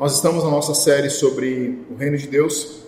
Nós 0.00 0.14
estamos 0.14 0.42
na 0.42 0.48
nossa 0.48 0.72
série 0.72 1.10
sobre 1.10 1.84
o 1.90 1.94
Reino 1.94 2.16
de 2.16 2.26
Deus 2.26 2.80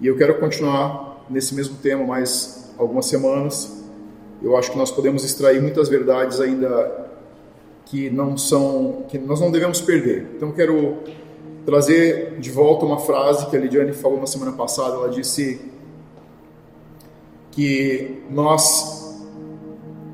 e 0.00 0.06
eu 0.06 0.16
quero 0.16 0.38
continuar 0.38 1.26
nesse 1.28 1.52
mesmo 1.56 1.76
tema 1.78 2.06
mais 2.06 2.70
algumas 2.78 3.06
semanas. 3.06 3.82
Eu 4.40 4.56
acho 4.56 4.70
que 4.70 4.78
nós 4.78 4.92
podemos 4.92 5.24
extrair 5.24 5.60
muitas 5.60 5.88
verdades 5.88 6.40
ainda 6.40 7.10
que 7.86 8.08
não 8.10 8.38
são, 8.38 9.06
que 9.08 9.18
nós 9.18 9.40
não 9.40 9.50
devemos 9.50 9.80
perder. 9.80 10.34
Então 10.36 10.50
eu 10.50 10.54
quero 10.54 10.98
trazer 11.64 12.38
de 12.38 12.48
volta 12.52 12.86
uma 12.86 13.00
frase 13.00 13.50
que 13.50 13.56
a 13.56 13.58
Lidiane 13.58 13.92
falou 13.92 14.20
na 14.20 14.28
semana 14.28 14.52
passada. 14.52 14.94
Ela 14.94 15.08
disse 15.08 15.60
que 17.50 18.22
nós 18.30 19.18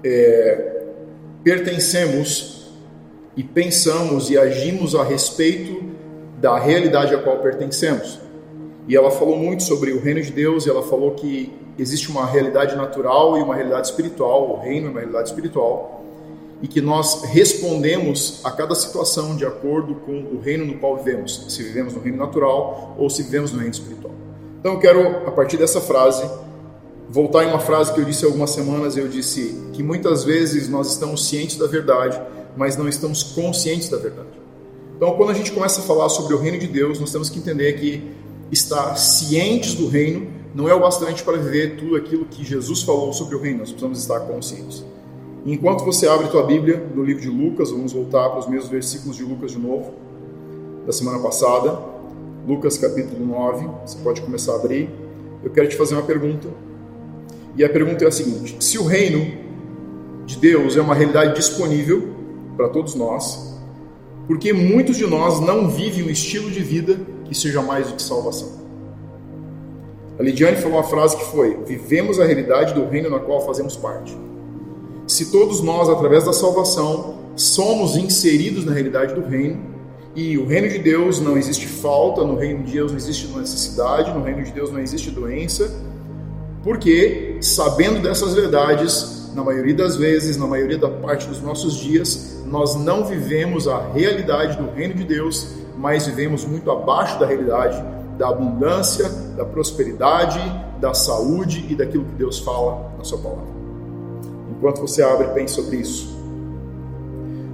é, 0.03 0.87
pertencemos 1.45 2.73
e 3.37 3.43
pensamos 3.45 4.31
e 4.31 4.39
agimos 4.39 4.95
a 4.95 5.05
respeito 5.05 5.92
da 6.43 6.59
realidade 6.59 7.15
a 7.15 7.19
qual 7.19 7.39
pertencemos. 7.39 8.19
E 8.89 8.97
ela 8.97 9.13
falou 9.13 9.37
muito 9.37 9.63
sobre 9.63 9.93
o 9.93 10.01
reino 10.01 10.21
de 10.21 10.33
Deus, 10.33 10.67
e 10.67 10.71
ela 10.71 10.83
falou 10.83 11.13
que 11.13 11.53
existe 11.79 12.11
uma 12.11 12.27
realidade 12.27 12.75
natural 12.75 13.39
e 13.39 13.41
uma 13.41 13.55
realidade 13.55 13.87
espiritual, 13.87 14.51
o 14.51 14.61
reino 14.61 14.89
é 14.89 14.91
uma 14.91 14.99
realidade 14.99 15.29
espiritual, 15.29 16.05
e 16.61 16.67
que 16.67 16.81
nós 16.81 17.23
respondemos 17.23 18.41
a 18.43 18.51
cada 18.51 18.75
situação 18.75 19.37
de 19.37 19.47
acordo 19.47 19.95
com 20.05 20.13
o 20.13 20.41
reino 20.41 20.67
no 20.67 20.79
qual 20.79 20.97
vivemos, 20.97 21.47
se 21.49 21.63
vivemos 21.63 21.95
no 21.95 22.01
reino 22.01 22.19
natural 22.19 22.97
ou 22.99 23.09
se 23.09 23.23
vivemos 23.23 23.53
no 23.53 23.59
reino 23.59 23.73
espiritual. 23.73 24.13
Então 24.59 24.73
eu 24.73 24.81
quero, 24.81 25.29
a 25.29 25.31
partir 25.31 25.57
dessa 25.57 25.81
frase, 25.81 26.29
voltar 27.09 27.45
em 27.45 27.49
uma 27.49 27.61
frase 27.61 27.93
que 27.93 28.01
eu 28.01 28.05
disse 28.05 28.25
há 28.25 28.29
algumas 28.29 28.51
semanas, 28.51 28.97
eu 28.97 29.07
disse 29.07 29.71
que 29.73 29.83
muitas 29.83 30.25
vezes 30.25 30.69
nós 30.69 30.89
estamos 30.89 31.25
cientes 31.29 31.57
da 31.57 31.69
verdade, 31.69 32.21
mas 32.57 32.77
não 32.77 32.89
estamos 32.89 33.23
conscientes 33.23 33.89
da 33.89 33.97
verdade. 33.97 34.42
Então, 34.97 35.17
quando 35.17 35.31
a 35.31 35.35
gente 35.35 35.53
começa 35.53 35.81
a 35.81 35.85
falar 35.85 36.09
sobre 36.09 36.35
o 36.35 36.39
reino 36.39 36.59
de 36.59 36.67
Deus, 36.67 36.99
nós 37.01 37.11
temos 37.11 37.29
que 37.29 37.39
entender 37.39 37.73
que 37.75 38.13
estar 38.51 38.95
cientes 38.97 39.75
do 39.75 39.89
reino 39.89 40.27
não 40.55 40.69
é 40.69 40.75
o 40.75 40.81
bastante 40.81 41.23
para 41.23 41.39
viver 41.39 41.77
tudo 41.77 41.97
aquilo 41.97 42.27
que 42.27 42.45
Jesus 42.45 42.83
falou 42.83 43.13
sobre 43.13 43.35
o 43.35 43.41
reino, 43.41 43.61
nós 43.61 43.71
precisamos 43.71 43.99
estar 43.99 44.21
conscientes. 44.21 44.85
Enquanto 45.45 45.85
você 45.85 46.07
abre 46.07 46.29
tua 46.29 46.45
Bíblia 46.45 46.87
no 46.95 47.03
livro 47.03 47.23
de 47.23 47.29
Lucas, 47.29 47.71
vamos 47.71 47.93
voltar 47.93 48.29
para 48.29 48.41
os 48.41 48.47
mesmos 48.47 48.69
versículos 48.69 49.17
de 49.17 49.25
Lucas 49.25 49.53
de 49.53 49.59
novo, 49.59 49.95
da 50.87 50.93
semana 50.93 51.19
passada, 51.21 51.79
Lucas 52.47 52.77
capítulo 52.77 53.25
9, 53.25 53.69
você 53.85 53.99
pode 54.03 54.21
começar 54.21 54.53
a 54.53 54.57
abrir. 54.57 54.91
Eu 55.43 55.51
quero 55.51 55.69
te 55.69 55.77
fazer 55.77 55.95
uma 55.95 56.03
pergunta, 56.03 56.49
e 57.57 57.65
a 57.65 57.69
pergunta 57.69 58.05
é 58.05 58.09
a 58.09 58.13
seguinte: 58.13 58.57
se 58.61 58.79
o 58.79 58.85
reino 58.85 59.43
de 60.27 60.37
Deus 60.37 60.77
é 60.77 60.81
uma 60.81 60.95
realidade 60.95 61.35
disponível 61.35 62.09
para 62.57 62.69
todos 62.69 62.95
nós, 62.95 63.52
porque 64.27 64.53
muitos 64.53 64.97
de 64.97 65.07
nós 65.07 65.41
não 65.41 65.69
vivem 65.69 66.05
um 66.05 66.11
estilo 66.11 66.51
de 66.51 66.61
vida 66.61 66.99
que 67.25 67.35
seja 67.35 67.63
mais 67.63 67.89
do 67.89 67.95
que 67.95 68.03
salvação. 68.03 68.63
A 70.19 70.23
Lidiane 70.23 70.57
falou 70.57 70.79
uma 70.79 70.85
frase 70.85 71.17
que 71.17 71.25
foi: 71.25 71.57
Vivemos 71.67 72.21
a 72.21 72.25
realidade 72.25 72.75
do 72.75 72.87
reino 72.87 73.11
na 73.11 73.19
qual 73.19 73.45
fazemos 73.45 73.77
parte. 73.77 74.17
Se 75.07 75.31
todos 75.31 75.61
nós, 75.63 75.89
através 75.89 76.25
da 76.25 76.33
salvação, 76.33 77.19
somos 77.35 77.97
inseridos 77.97 78.65
na 78.65 78.73
realidade 78.73 79.15
do 79.15 79.23
reino, 79.23 79.73
e 80.15 80.37
o 80.37 80.47
reino 80.47 80.69
de 80.69 80.79
Deus 80.79 81.21
não 81.21 81.37
existe 81.39 81.67
falta, 81.67 82.23
no 82.23 82.37
reino 82.37 82.63
de 82.63 82.73
Deus 82.73 82.93
não 82.93 82.99
existe 82.99 83.27
necessidade, 83.29 84.13
no 84.13 84.23
reino 84.23 84.43
de 84.45 84.53
Deus 84.53 84.71
não 84.71 84.79
existe 84.79 85.11
doença, 85.11 85.71
porque, 86.63 87.39
sabendo 87.41 88.01
dessas 88.01 88.35
verdades, 88.35 89.22
na 89.35 89.43
maioria 89.43 89.75
das 89.75 89.97
vezes, 89.97 90.37
na 90.37 90.47
maioria 90.47 90.79
da 90.79 90.89
parte 90.89 91.27
dos 91.27 91.41
nossos 91.41 91.75
dias, 91.75 92.43
nós 92.47 92.75
não 92.75 93.05
vivemos 93.05 93.67
a 93.67 93.91
realidade 93.93 94.57
do 94.57 94.71
reino 94.71 94.95
de 94.95 95.05
Deus, 95.05 95.55
mas 95.77 96.07
vivemos 96.07 96.45
muito 96.45 96.71
abaixo 96.71 97.19
da 97.19 97.27
realidade 97.27 97.83
da 98.19 98.29
abundância, 98.29 99.09
da 99.37 99.45
prosperidade, 99.45 100.41
da 100.81 100.95
saúde 100.95 101.67
e 101.69 101.75
daquilo 101.75 102.05
que 102.05 102.15
Deus 102.15 102.39
fala 102.39 102.93
na 102.97 103.05
sua 103.05 103.19
palavra. 103.19 103.53
Enquanto 104.51 104.81
você 104.81 105.03
abre, 105.03 105.29
pense 105.29 105.55
sobre 105.55 105.79
isso. 105.79 106.17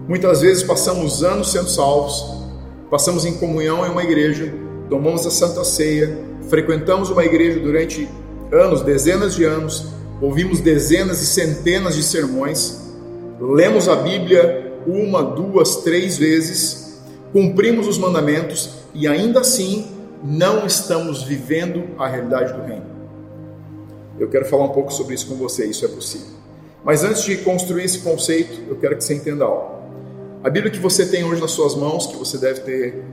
Muitas 0.07 0.41
vezes 0.41 0.63
passamos 0.63 1.23
anos 1.23 1.53
sendo 1.53 1.69
salvos, 1.69 2.45
passamos 2.91 3.25
em 3.25 3.35
comunhão 3.35 3.87
em 3.87 3.91
uma 3.91 4.03
igreja, 4.03 4.53
tomamos 4.89 5.27
a 5.27 5.31
Santa 5.31 5.65
Ceia, 5.65 6.19
frequentamos 6.49 7.11
uma 7.11 7.25
igreja 7.25 7.61
durante 7.61 8.09
anos, 8.51 8.83
dezenas 8.83 9.35
de 9.35 9.45
anos, 9.45 9.87
ouvimos 10.21 10.61
dezenas 10.61 11.23
e 11.23 11.27
centenas 11.27 11.95
de 11.95 12.03
sermões, 12.03 12.93
lemos 13.41 13.89
a 13.89 13.97
Bíblia 13.97 14.73
uma, 14.87 15.23
duas, 15.23 15.77
três 15.77 16.17
vezes, 16.17 17.01
cumprimos 17.33 17.87
os 17.87 17.99
mandamentos 17.99 18.71
e 18.95 19.07
ainda 19.07 19.41
assim 19.41 19.87
não 20.25 20.67
estamos 20.67 21.23
vivendo 21.23 21.85
a 21.99 22.09
realidade 22.09 22.53
do 22.55 22.63
reino. 22.63 22.87
Eu 24.19 24.29
quero 24.29 24.47
falar 24.47 24.65
um 24.65 24.71
pouco 24.71 24.93
sobre 24.93 25.15
isso 25.15 25.29
com 25.29 25.37
você, 25.37 25.67
isso 25.67 25.85
é 25.85 25.89
possível. 25.89 26.39
Mas 26.85 27.05
antes 27.05 27.23
de 27.23 27.37
construir 27.39 27.85
esse 27.85 28.01
conceito, 28.01 28.63
eu 28.69 28.77
quero 28.77 28.97
que 28.97 29.05
você 29.05 29.15
entenda 29.15 29.45
algo. 29.45 29.79
A 30.43 30.51
Bíblia 30.51 30.73
que 30.73 30.79
você 30.79 31.07
tem 31.07 31.25
hoje 31.25 31.41
nas 31.41 31.51
suas 31.51 31.75
mãos, 31.75 32.07
que 32.07 32.17
você 32.17 32.39
deve 32.39 32.61
ter 32.61 33.05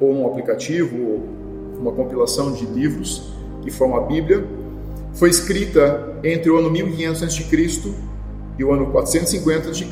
ou 0.00 0.12
um 0.12 0.26
aplicativo 0.26 0.96
ou 0.96 1.28
uma 1.80 1.92
compilação 1.92 2.52
de 2.52 2.64
livros 2.66 3.32
que 3.62 3.70
formam 3.70 3.98
a 3.98 4.06
Bíblia, 4.06 4.44
foi 5.14 5.30
escrita 5.30 6.16
entre 6.22 6.50
o 6.50 6.58
ano 6.58 6.70
1500 6.70 7.22
a.C 7.22 8.08
e 8.58 8.64
o 8.64 8.72
ano 8.72 8.90
450 8.90 9.70
a.C., 9.70 9.86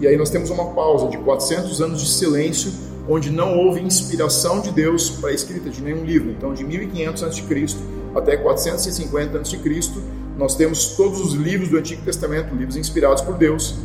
e 0.00 0.08
aí 0.08 0.16
nós 0.16 0.30
temos 0.30 0.50
uma 0.50 0.72
pausa 0.72 1.08
de 1.08 1.16
400 1.18 1.80
anos 1.80 2.00
de 2.00 2.08
silêncio, 2.08 2.72
onde 3.08 3.30
não 3.30 3.56
houve 3.56 3.80
inspiração 3.80 4.60
de 4.60 4.72
Deus 4.72 5.10
para 5.10 5.30
a 5.30 5.32
escrita 5.32 5.70
de 5.70 5.80
nenhum 5.80 6.04
livro. 6.04 6.30
Então, 6.30 6.52
de 6.52 6.64
1500 6.64 7.22
a.C. 7.22 7.76
até 8.14 8.36
450 8.36 9.38
a.C., 9.38 9.58
nós 10.36 10.56
temos 10.56 10.96
todos 10.96 11.20
os 11.20 11.34
livros 11.34 11.68
do 11.68 11.76
Antigo 11.76 12.02
Testamento, 12.02 12.54
livros 12.54 12.76
inspirados 12.76 13.22
por 13.22 13.36
Deus. 13.36 13.76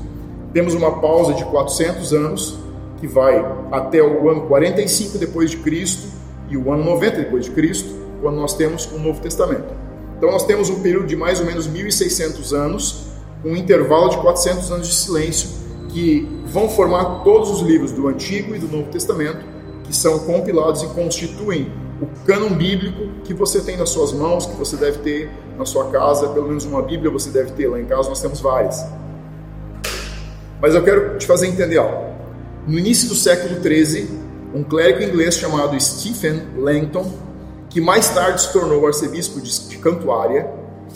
Temos 0.53 0.74
uma 0.74 1.00
pausa 1.00 1.34
de 1.34 1.46
400 1.46 2.14
anos, 2.14 2.58
que 3.00 3.08
vai 3.08 3.46
até 3.72 4.02
o 4.02 4.30
ano 4.30 4.47
45 4.47 5.18
depois 5.19 5.52
de 5.52 5.58
Cristo 5.58 6.08
e 6.50 6.58
o 6.58 6.72
ano 6.72 6.84
90 6.84 7.18
depois 7.18 7.46
de 7.46 7.52
Cristo, 7.52 7.94
quando 8.22 8.38
nós 8.38 8.56
temos 8.56 8.85
o 8.91 8.97
Novo 8.97 9.22
Testamento. 9.22 9.84
Então 10.25 10.34
nós 10.34 10.44
temos 10.47 10.72
um 10.72 10.81
período 10.81 11.06
de 11.06 11.16
mais 11.16 11.40
ou 11.40 11.46
menos 11.46 11.68
1600 11.68 12.52
anos 12.52 13.06
um 13.44 13.56
intervalo 13.56 14.09
de 14.09 14.18
400 14.18 14.72
anos 14.72 14.88
de 14.88 14.96
silêncio 14.96 15.50
que 15.90 16.28
vão 16.47 16.68
formar 16.68 17.24
todos 17.24 17.52
os 17.52 17.62
livros 17.62 17.91
do 17.91 18.08
Antigo 18.08 18.56
e 18.56 18.58
do 18.58 18.68
Novo 18.68 18.90
Testamento, 18.90 19.46
que 19.84 19.96
são 19.96 20.18
compilados 20.18 20.81
e 20.81 20.88
constituem 20.88 21.72
o 22.02 22.08
cânon 22.25 22.50
bíblico 22.56 23.22
que 23.24 23.35
você 23.35 23.62
tem 23.62 23.78
nas 23.78 23.90
suas 23.91 24.14
mãos, 24.14 24.47
que 24.47 24.56
você 24.56 24.75
deve 24.75 24.97
ter 24.97 25.30
na 25.59 25.64
sua 25.64 25.91
casa, 25.91 26.30
pelo 26.30 26.47
menos 26.47 26.66
uma 26.66 26.81
Bíblia 26.81 27.12
você 27.12 27.30
deve 27.30 27.52
ter, 27.52 27.68
lá 27.68 27.80
em 27.80 27.85
casa 27.85 28.09
nós 28.09 28.19
temos 28.19 28.41
várias. 28.41 28.84
Mas 30.59 30.74
eu 30.74 30.84
quero 30.84 31.19
te 31.19 31.28
fazer 31.28 31.46
entender 31.46 31.78
algo. 31.78 32.16
No 32.66 32.80
início 32.80 33.08
do 33.09 33.14
século 33.14 33.62
XIII, 33.62 34.09
um 34.56 34.64
clérigo 34.64 35.03
inglês 35.03 35.35
chamado 35.35 35.80
Stephen 35.80 36.41
Langton, 36.58 37.14
que 37.75 37.81
mais 37.81 38.08
tarde 38.08 38.41
se 38.41 38.53
tornou 38.53 38.88
arcebispo 38.88 39.41
de 39.41 39.78
Cantuária, 39.80 40.50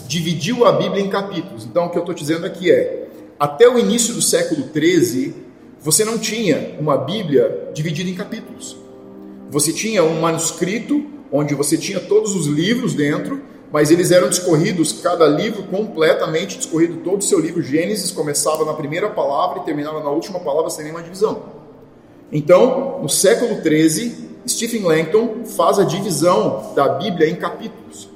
dividiu 0.08 0.64
a 0.64 0.72
Bíblia 0.72 1.04
em 1.04 1.10
capítulos. 1.10 1.66
Então, 1.66 1.84
o 1.84 1.90
que 1.90 1.98
eu 1.98 2.00
estou 2.00 2.14
dizendo 2.14 2.46
aqui 2.46 2.72
é: 2.72 3.06
até 3.38 3.68
o 3.68 3.78
início 3.78 4.14
do 4.14 4.22
século 4.22 4.66
XIII, 4.72 5.34
você 5.78 6.06
não 6.06 6.16
tinha 6.16 6.78
uma 6.80 6.96
Bíblia 6.96 7.68
dividida 7.74 8.08
em 8.08 8.14
capítulos. 8.14 8.78
Você 9.50 9.74
tinha 9.74 10.02
um 10.02 10.22
manuscrito 10.22 11.04
onde 11.30 11.54
você 11.54 11.76
tinha 11.76 12.00
todos 12.00 12.34
os 12.34 12.46
livros 12.46 12.94
dentro, 12.94 13.42
mas 13.70 13.90
eles 13.90 14.10
eram 14.10 14.30
discorridos, 14.30 14.90
cada 15.02 15.26
livro 15.26 15.64
completamente 15.64 16.56
discorrido, 16.56 17.02
todo 17.04 17.20
o 17.20 17.24
seu 17.24 17.38
livro. 17.38 17.62
Gênesis 17.62 18.10
começava 18.10 18.64
na 18.64 18.72
primeira 18.72 19.10
palavra 19.10 19.58
e 19.60 19.64
terminava 19.66 20.00
na 20.00 20.08
última 20.08 20.40
palavra 20.40 20.70
sem 20.70 20.84
nenhuma 20.84 21.02
divisão. 21.02 21.42
Então, 22.32 23.00
no 23.02 23.08
século 23.10 23.60
XIII, 23.60 24.29
Stephen 24.48 24.82
Langton 24.82 25.44
faz 25.44 25.78
a 25.78 25.84
divisão 25.84 26.72
da 26.74 26.88
Bíblia 26.88 27.28
em 27.28 27.36
capítulos. 27.36 28.08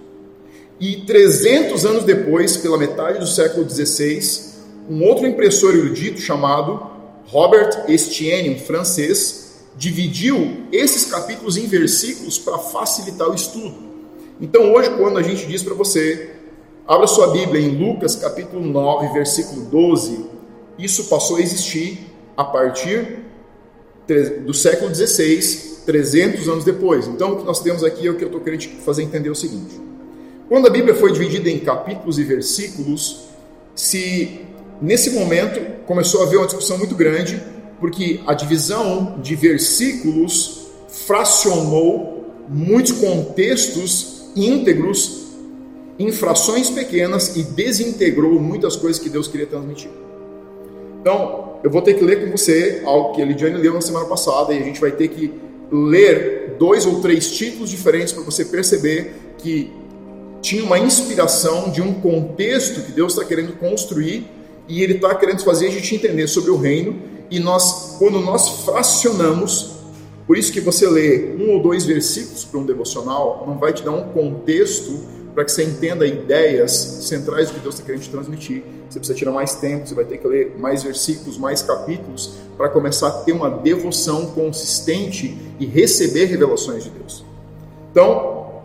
E 0.81 0.97
300 0.97 1.85
anos 1.87 2.05
depois, 2.05 2.57
pela 2.57 2.77
metade 2.77 3.19
do 3.19 3.27
século 3.27 3.69
XVI, 3.69 4.55
um 4.89 5.03
outro 5.05 5.27
impressor 5.27 5.75
erudito 5.75 6.21
chamado 6.21 6.95
Robert 7.27 7.85
Estienne, 7.89 8.51
um 8.51 8.59
francês, 8.59 9.63
dividiu 9.77 10.67
esses 10.71 11.05
capítulos 11.11 11.57
em 11.57 11.67
versículos 11.67 12.39
para 12.39 12.59
facilitar 12.59 13.29
o 13.29 13.35
estudo. 13.35 13.75
Então, 14.41 14.73
hoje, 14.73 14.91
quando 14.91 15.19
a 15.19 15.23
gente 15.23 15.47
diz 15.47 15.63
para 15.63 15.75
você, 15.75 16.31
abra 16.87 17.07
sua 17.07 17.29
Bíblia 17.29 17.61
em 17.61 17.77
Lucas 17.77 18.17
capítulo 18.17 18.65
9, 18.65 19.13
versículo 19.13 19.65
12, 19.67 20.27
isso 20.79 21.05
passou 21.05 21.37
a 21.37 21.41
existir 21.41 22.11
a 22.37 22.45
partir 22.45 23.21
do 24.45 24.53
século 24.53 24.95
XVI, 24.95 25.74
300 25.85 26.49
anos 26.49 26.65
depois. 26.65 27.07
Então, 27.07 27.33
o 27.33 27.37
que 27.37 27.45
nós 27.45 27.61
temos 27.61 27.85
aqui 27.85 28.07
é 28.07 28.11
o 28.11 28.17
que 28.17 28.25
eu 28.25 28.29
estou 28.29 28.41
querendo 28.41 28.63
fazer 28.85 29.03
entender 29.03 29.31
o 29.31 29.35
seguinte. 29.35 29.81
Quando 30.49 30.67
a 30.67 30.71
Bíblia 30.71 30.95
foi 30.95 31.13
dividida 31.13 31.49
em 31.49 31.59
capítulos 31.59 32.19
e 32.19 32.25
versículos, 32.25 33.25
se 33.75 34.41
nesse 34.81 35.11
momento 35.11 35.61
começou 35.87 36.21
a 36.21 36.25
haver 36.25 36.37
uma 36.37 36.47
discussão 36.47 36.79
muito 36.79 36.95
grande, 36.95 37.43
porque 37.81 38.21
a 38.27 38.35
divisão 38.35 39.19
de 39.23 39.35
versículos 39.35 40.67
fracionou 40.89 42.33
muitos 42.49 42.93
contextos 42.93 44.31
íntegros 44.37 45.25
em 45.99 46.11
frações 46.11 46.71
pequenas 46.71 47.37
e 47.37 47.43
desintegrou 47.43 48.39
muitas 48.41 48.77
coisas 48.77 49.01
que 49.01 49.09
Deus 49.09 49.29
queria 49.29 49.47
transmitir. 49.47 49.91
Então, 51.01 51.59
eu 51.63 51.71
vou 51.71 51.83
ter 51.83 51.95
que 51.95 52.05
ler 52.05 52.25
com 52.25 52.31
você 52.31 52.83
algo 52.85 53.15
que 53.15 53.23
a 53.23 53.25
Lidiane 53.25 53.59
leu 53.59 53.75
na 53.75 53.81
semana 53.81 54.07
passada 54.07 54.53
e 54.53 54.59
a 54.59 54.63
gente 54.63 54.81
vai 54.81 54.91
ter 54.91 55.09
que 55.09 55.33
ler 55.71 56.57
dois 56.59 56.87
ou 56.87 57.01
três 57.01 57.31
títulos 57.37 57.71
diferentes 57.71 58.13
para 58.13 58.23
você 58.23 58.45
perceber 58.45 59.15
que 59.39 59.73
tinha 60.41 60.63
uma 60.63 60.79
inspiração 60.79 61.71
de 61.71 61.81
um 61.81 61.95
contexto 61.95 62.83
que 62.83 62.93
Deus 62.93 63.15
está 63.15 63.25
querendo 63.25 63.55
construir 63.55 64.27
e 64.69 64.83
Ele 64.83 64.95
está 64.95 65.15
querendo 65.15 65.43
fazer 65.43 65.69
a 65.69 65.71
gente 65.71 65.95
entender 65.95 66.27
sobre 66.27 66.51
o 66.51 66.57
reino. 66.57 66.97
E 67.31 67.41
nós, 67.41 67.97
quando 67.99 68.21
nós 68.21 68.65
fracionamos, 68.65 69.77
por 70.27 70.37
isso 70.37 70.53
que 70.53 70.61
você 70.61 70.87
lê 70.87 71.35
um 71.39 71.51
ou 71.51 71.63
dois 71.63 71.85
versículos 71.85 72.45
para 72.45 72.61
um 72.61 72.67
devocional, 72.67 73.45
não 73.47 73.59
vai 73.59 73.73
te 73.73 73.83
dar 73.83 73.93
um 73.93 74.09
contexto 74.11 75.01
para 75.35 75.45
que 75.45 75.51
você 75.51 75.65
entenda 75.65 76.07
ideias 76.07 76.71
centrais 76.73 77.49
do 77.49 77.55
que 77.55 77.61
Deus 77.61 77.75
está 77.75 77.85
querendo 77.85 78.03
te 78.03 78.11
transmitir. 78.11 78.63
Você 78.89 79.01
precisa 79.01 79.19
tirar 79.19 79.33
mais 79.33 79.57
tempo, 79.57 79.87
você 79.87 79.95
vai 79.95 80.05
ter 80.05 80.19
que 80.19 80.29
ler 80.29 80.55
mais 80.59 80.85
versículos, 80.85 81.37
mais 81.37 81.61
capítulos, 81.61 82.35
para 82.57 82.69
começar 82.69 83.09
a 83.09 83.11
ter 83.11 83.33
uma 83.33 83.51
devoção 83.51 84.27
consistente 84.27 85.37
e 85.59 85.67
receber 85.67 86.27
revelações 86.27 86.85
de 86.85 86.91
Deus. 86.91 87.25
Então, 87.91 88.63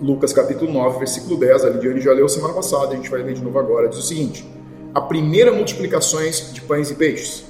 Lucas 0.00 0.32
capítulo 0.32 0.72
9, 0.72 0.98
versículo 0.98 1.36
10, 1.36 1.64
a 1.64 1.70
Lidiane 1.70 2.00
já 2.00 2.12
leu 2.12 2.28
semana 2.28 2.54
passada, 2.54 2.92
a 2.92 2.96
gente 2.96 3.10
vai 3.10 3.22
ler 3.22 3.34
de 3.34 3.42
novo 3.42 3.58
agora, 3.58 3.88
diz 3.88 3.98
o 3.98 4.02
seguinte: 4.02 4.48
a 4.94 5.00
primeira 5.00 5.52
multiplicações 5.52 6.52
de 6.52 6.60
pães 6.60 6.90
e 6.90 6.94
peixes. 6.94 7.44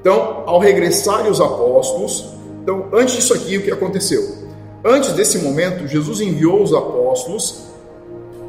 Então, 0.00 0.42
ao 0.46 0.58
regressarem 0.58 1.30
os 1.30 1.40
apóstolos, 1.40 2.34
então, 2.62 2.88
antes 2.92 3.14
disso 3.14 3.34
aqui, 3.34 3.58
o 3.58 3.62
que 3.62 3.70
aconteceu? 3.70 4.44
Antes 4.84 5.12
desse 5.12 5.38
momento, 5.38 5.86
Jesus 5.86 6.20
enviou 6.20 6.62
os 6.62 6.74
apóstolos 6.74 7.73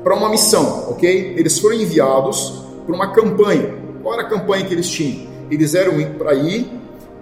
para 0.05 0.15
uma 0.15 0.29
missão, 0.29 0.91
ok? 0.91 1.33
Eles 1.35 1.57
foram 1.57 1.77
enviados 1.77 2.61
para 2.85 2.93
uma 2.93 3.11
campanha. 3.11 3.73
Qual 4.03 4.13
era 4.13 4.21
a 4.21 4.29
campanha 4.29 4.63
que 4.63 4.71
eles 4.71 4.87
tinham? 4.87 5.25
Eles 5.49 5.73
eram 5.73 5.93
para 6.13 6.35
ir 6.35 6.69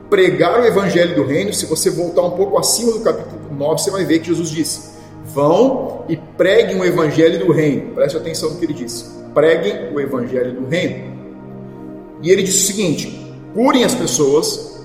pregar 0.10 0.60
o 0.60 0.66
evangelho 0.66 1.16
do 1.16 1.24
reino. 1.24 1.54
Se 1.54 1.66
você 1.66 1.90
voltar 1.90 2.24
um 2.24 2.32
pouco 2.32 2.60
acima 2.60 2.92
do 2.92 3.00
capítulo 3.00 3.40
9, 3.58 3.82
você 3.82 3.90
vai 3.90 4.04
ver 4.04 4.20
que 4.20 4.28
Jesus 4.28 4.50
disse: 4.50 4.98
Vão 5.24 6.04
e 6.10 6.18
preguem 6.18 6.78
o 6.78 6.84
evangelho 6.84 7.46
do 7.46 7.54
reino. 7.54 7.96
Preste 7.96 8.18
atenção 8.18 8.50
no 8.50 8.60
que 8.60 8.66
ele 8.66 8.74
disse. 8.74 9.06
Preguem 9.34 9.94
o 9.94 10.02
evangelho 10.02 10.52
do 10.52 10.68
reino. 10.68 11.14
E 12.22 12.30
ele 12.30 12.44
disse 12.44 12.64
o 12.64 12.68
seguinte: 12.68 13.34
curem 13.54 13.86
as 13.86 13.96
pessoas, 13.96 14.84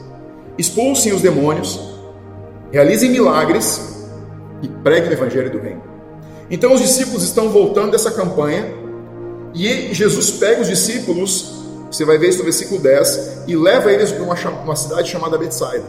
expulsem 0.56 1.12
os 1.12 1.20
demônios, 1.20 1.98
realizem 2.70 3.10
milagres 3.10 4.06
e 4.62 4.68
preguem 4.68 5.10
o 5.10 5.12
evangelho 5.14 5.50
do 5.50 5.58
reino. 5.58 5.87
Então 6.50 6.72
os 6.72 6.80
discípulos 6.80 7.22
estão 7.24 7.50
voltando 7.50 7.92
dessa 7.92 8.10
campanha 8.10 8.72
e 9.54 9.92
Jesus 9.92 10.30
pega 10.30 10.62
os 10.62 10.68
discípulos, 10.68 11.52
você 11.90 12.04
vai 12.04 12.18
ver 12.18 12.28
isso 12.28 12.38
no 12.38 12.44
versículo 12.44 12.80
10, 12.80 13.44
e 13.46 13.56
leva 13.56 13.92
eles 13.92 14.12
para 14.12 14.22
uma, 14.22 14.34
uma 14.62 14.76
cidade 14.76 15.10
chamada 15.10 15.36
Betsaida. 15.36 15.86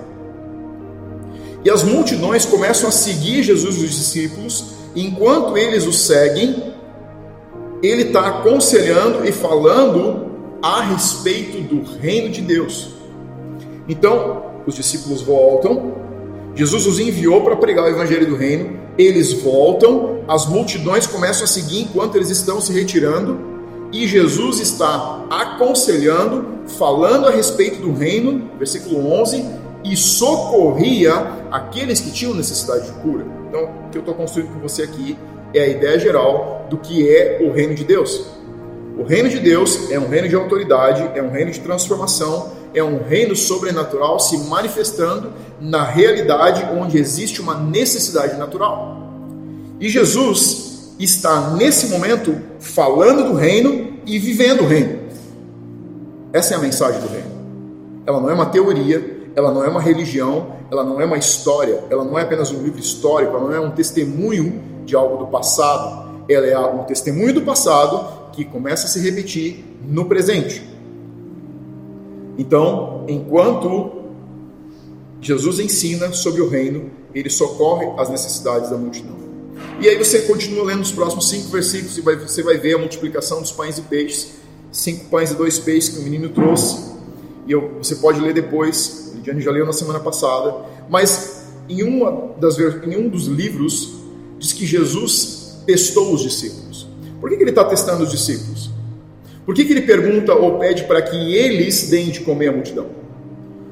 E 1.64 1.70
as 1.70 1.84
multidões 1.84 2.46
começam 2.46 2.88
a 2.88 2.92
seguir 2.92 3.44
Jesus 3.44 3.76
e 3.78 3.86
os 3.86 3.92
discípulos, 3.92 4.66
e 4.96 5.06
enquanto 5.06 5.58
eles 5.58 5.86
o 5.86 5.94
seguem, 5.94 6.74
ele 7.84 8.04
está 8.04 8.28
aconselhando 8.28 9.28
e 9.28 9.32
falando 9.32 10.30
a 10.62 10.82
respeito 10.82 11.62
do 11.62 11.84
reino 12.00 12.30
de 12.30 12.42
Deus. 12.42 12.90
Então, 13.88 14.44
os 14.66 14.76
discípulos 14.76 15.22
voltam, 15.22 15.94
Jesus 16.60 16.86
os 16.86 17.00
enviou 17.00 17.40
para 17.40 17.56
pregar 17.56 17.86
o 17.86 17.88
evangelho 17.88 18.28
do 18.28 18.36
reino, 18.36 18.78
eles 18.98 19.32
voltam, 19.32 20.26
as 20.28 20.46
multidões 20.46 21.08
começam 21.08 21.46
a 21.46 21.48
seguir 21.48 21.84
enquanto 21.84 22.18
eles 22.18 22.30
estão 22.30 22.60
se 22.60 22.74
retirando, 22.74 23.40
e 23.94 24.06
Jesus 24.06 24.60
está 24.60 25.26
aconselhando, 25.30 26.60
falando 26.78 27.28
a 27.28 27.32
respeito 27.32 27.82
do 27.82 27.94
reino, 27.94 28.52
versículo 28.58 29.10
11, 29.22 29.46
e 29.86 29.96
socorria 29.96 31.14
aqueles 31.50 32.02
que 32.02 32.12
tinham 32.12 32.34
necessidade 32.34 32.88
de 32.88 32.92
cura. 33.00 33.26
Então, 33.48 33.64
o 33.88 33.90
que 33.90 33.98
eu 33.98 34.02
estou 34.02 34.14
construindo 34.14 34.50
com 34.50 34.60
você 34.60 34.84
aqui 34.84 35.18
é 35.54 35.62
a 35.62 35.68
ideia 35.70 35.98
geral 35.98 36.68
do 36.70 36.78
que 36.78 37.10
é 37.10 37.40
o 37.42 37.54
reino 37.54 37.74
de 37.74 37.86
Deus. 37.86 38.26
O 38.98 39.04
reino 39.04 39.30
de 39.30 39.40
Deus 39.40 39.90
é 39.90 39.98
um 39.98 40.10
reino 40.10 40.28
de 40.28 40.36
autoridade, 40.36 41.10
é 41.18 41.24
um 41.24 41.32
reino 41.32 41.52
de 41.52 41.62
transformação, 41.62 42.52
é 42.74 42.84
um 42.84 43.04
reino 43.04 43.36
sobrenatural 43.36 44.20
se 44.20 44.38
manifestando 44.38 45.32
na 45.60 45.84
realidade 45.84 46.64
onde 46.78 46.98
existe 46.98 47.42
uma 47.42 47.56
necessidade 47.56 48.38
natural. 48.38 48.98
E 49.80 49.90
Jesus 49.90 50.94
está 51.00 51.52
nesse 51.52 51.88
momento 51.88 52.36
falando 52.60 53.30
do 53.30 53.34
reino 53.34 53.94
e 54.06 54.20
vivendo 54.20 54.62
o 54.64 54.68
reino. 54.68 55.00
Essa 56.34 56.54
é 56.54 56.58
a 56.58 56.60
mensagem 56.60 57.02
do 57.02 57.08
reino. 57.08 57.30
Ela 58.06 58.20
não 58.20 58.30
é 58.30 58.34
uma 58.34 58.48
teoria, 58.48 59.20
ela 59.36 59.52
não 59.52 59.64
é 59.64 59.68
uma 59.68 59.82
religião, 59.82 60.54
ela 60.72 60.84
não 60.84 61.00
é 61.02 61.06
uma 61.06 61.18
história, 61.18 61.84
ela 61.90 62.04
não 62.04 62.18
é 62.20 62.24
apenas 62.24 62.52
um 62.52 62.62
livro 62.62 62.80
histórico, 62.80 63.36
ela 63.36 63.48
não 63.48 63.54
é 63.54 63.60
um 63.60 63.72
testemunho 63.72 64.62
de 64.86 64.96
algo 64.96 65.18
do 65.18 65.28
passado, 65.28 66.24
ela 66.30 66.46
é 66.46 66.58
um 66.58 66.84
testemunho 66.84 67.34
do 67.34 67.42
passado 67.42 68.32
que 68.32 68.46
começa 68.46 68.86
a 68.86 68.90
se 68.90 69.00
repetir 69.00 69.66
no 69.84 70.06
presente. 70.06 70.62
Então, 72.40 73.04
enquanto 73.10 73.92
Jesus 75.20 75.60
ensina 75.60 76.14
sobre 76.14 76.42
o 76.42 76.48
reino, 76.48 76.90
ele 77.14 77.30
socorre 77.30 77.86
as 77.98 78.10
necessidades 78.10 78.70
da 78.70 78.78
multidão. 78.78 79.20
E 79.82 79.90
aí 79.90 79.98
você 79.98 80.22
continua 80.22 80.64
lendo 80.64 80.82
os 80.82 80.92
próximos 80.94 81.28
cinco 81.28 81.50
versículos 81.50 81.98
e 81.98 82.02
vai, 82.02 82.16
você 82.16 82.42
vai 82.42 82.58
ver 82.58 82.76
a 82.76 82.78
multiplicação 82.78 83.42
dos 83.42 83.52
pães 83.52 83.78
e 83.78 83.82
peixes. 83.82 84.36
Cinco 84.72 85.10
pães 85.10 85.32
e 85.32 85.36
dois 85.36 85.60
peixes 85.60 85.90
que 85.90 86.00
o 86.00 86.04
menino 86.04 86.30
trouxe. 86.30 86.94
E 87.46 87.52
eu, 87.52 87.74
você 87.78 87.96
pode 87.96 88.22
ler 88.22 88.34
depois 88.34 89.12
Lidiane 89.16 89.42
já 89.42 89.52
leu 89.52 89.66
na 89.66 89.74
semana 89.74 90.00
passada, 90.00 90.66
mas 90.90 91.48
em, 91.68 91.84
uma 91.84 92.34
das, 92.40 92.58
em 92.58 92.96
um 92.96 93.10
dos 93.10 93.26
livros 93.26 93.96
diz 94.38 94.54
que 94.54 94.66
Jesus 94.66 95.58
testou 95.66 96.14
os 96.14 96.22
discípulos. 96.22 96.88
Por 97.20 97.30
que, 97.30 97.36
que 97.36 97.44
ele 97.44 97.50
está 97.50 97.66
testando 97.66 98.04
os 98.04 98.12
discípulos? 98.12 98.70
Por 99.50 99.56
que, 99.56 99.66
que 99.66 99.74
ele 99.74 99.82
pergunta 99.82 100.32
ou 100.36 100.60
pede 100.60 100.84
para 100.84 101.02
que 101.02 101.34
eles 101.34 101.90
deem 101.90 102.12
de 102.12 102.20
comer 102.20 102.50
a 102.50 102.52
multidão? 102.52 102.86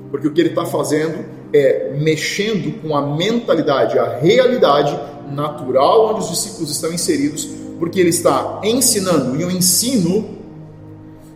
Porque 0.09 0.27
o 0.27 0.33
que 0.33 0.41
ele 0.41 0.49
está 0.49 0.65
fazendo 0.65 1.23
é 1.53 1.95
mexendo 1.99 2.81
com 2.81 2.97
a 2.97 3.15
mentalidade, 3.15 3.99
a 3.99 4.17
realidade 4.17 4.99
natural 5.31 6.09
onde 6.09 6.21
os 6.21 6.29
discípulos 6.31 6.71
estão 6.71 6.91
inseridos, 6.91 7.47
porque 7.77 7.99
ele 7.99 8.09
está 8.09 8.59
ensinando, 8.63 9.39
e 9.39 9.45
o 9.45 9.51
ensino 9.51 10.39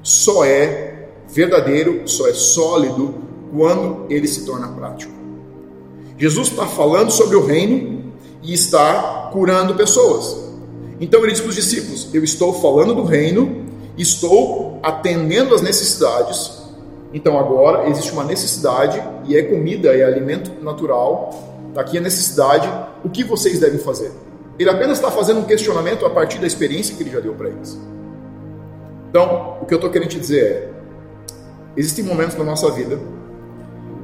só 0.02 0.44
é 0.44 1.10
verdadeiro, 1.30 2.02
só 2.08 2.28
é 2.28 2.34
sólido 2.34 3.14
quando 3.56 4.08
ele 4.10 4.28
se 4.28 4.44
torna 4.44 4.70
prático. 4.70 5.14
Jesus 6.18 6.48
está 6.48 6.66
falando 6.66 7.12
sobre 7.12 7.36
o 7.36 7.46
reino 7.46 8.12
e 8.42 8.56
está 8.56 9.30
curando 9.32 9.76
pessoas. 9.76 10.36
Então 11.00 11.22
ele 11.22 11.32
diz 11.32 11.42
para 11.42 11.50
os 11.50 11.56
discípulos: 11.56 12.10
Eu 12.12 12.24
estou 12.24 12.60
falando 12.60 12.96
do 12.96 13.04
reino, 13.04 13.61
estou 13.98 14.80
atendendo 14.82 15.54
às 15.54 15.62
necessidades. 15.62 16.62
Então 17.14 17.38
agora 17.38 17.90
existe 17.90 18.12
uma 18.12 18.24
necessidade 18.24 19.02
e 19.26 19.36
é 19.36 19.44
comida, 19.44 19.96
é 19.96 20.04
alimento 20.04 20.64
natural. 20.64 21.72
Aqui 21.76 21.98
a 21.98 22.02
necessidade. 22.02 22.70
O 23.04 23.10
que 23.10 23.24
vocês 23.24 23.60
devem 23.60 23.80
fazer? 23.80 24.12
Ele 24.60 24.70
apenas 24.70 24.98
está 24.98 25.10
fazendo 25.10 25.40
um 25.40 25.44
questionamento 25.44 26.06
a 26.06 26.10
partir 26.10 26.40
da 26.40 26.48
experiência 26.48 26.96
que 26.96 27.04
ele 27.04 27.10
já 27.10 27.20
deu 27.20 27.34
para 27.34 27.50
eles. 27.50 27.78
Então, 29.10 29.58
o 29.62 29.66
que 29.66 29.74
eu 29.74 29.78
estou 29.78 29.90
querendo 29.90 30.10
te 30.10 30.20
dizer 30.20 30.44
é: 30.44 30.70
existem 31.76 32.04
momentos 32.04 32.36
na 32.38 32.44
nossa 32.44 32.70
vida 32.72 33.00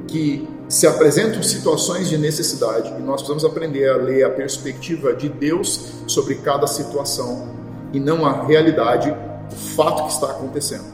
que 0.06 0.48
se 0.68 0.86
apresentam 0.86 1.42
situações 1.42 2.08
de 2.08 2.18
necessidade 2.18 2.90
e 2.98 3.02
nós 3.02 3.22
precisamos 3.22 3.44
aprender 3.44 3.88
a 3.88 3.96
ler 3.96 4.24
a 4.24 4.30
perspectiva 4.30 5.14
de 5.14 5.28
Deus 5.28 5.92
sobre 6.06 6.34
cada 6.36 6.66
situação 6.66 7.48
e 7.92 7.98
não 7.98 8.26
a 8.26 8.44
realidade, 8.44 9.14
o 9.52 9.56
fato 9.56 10.04
que 10.04 10.12
está 10.12 10.30
acontecendo. 10.30 10.84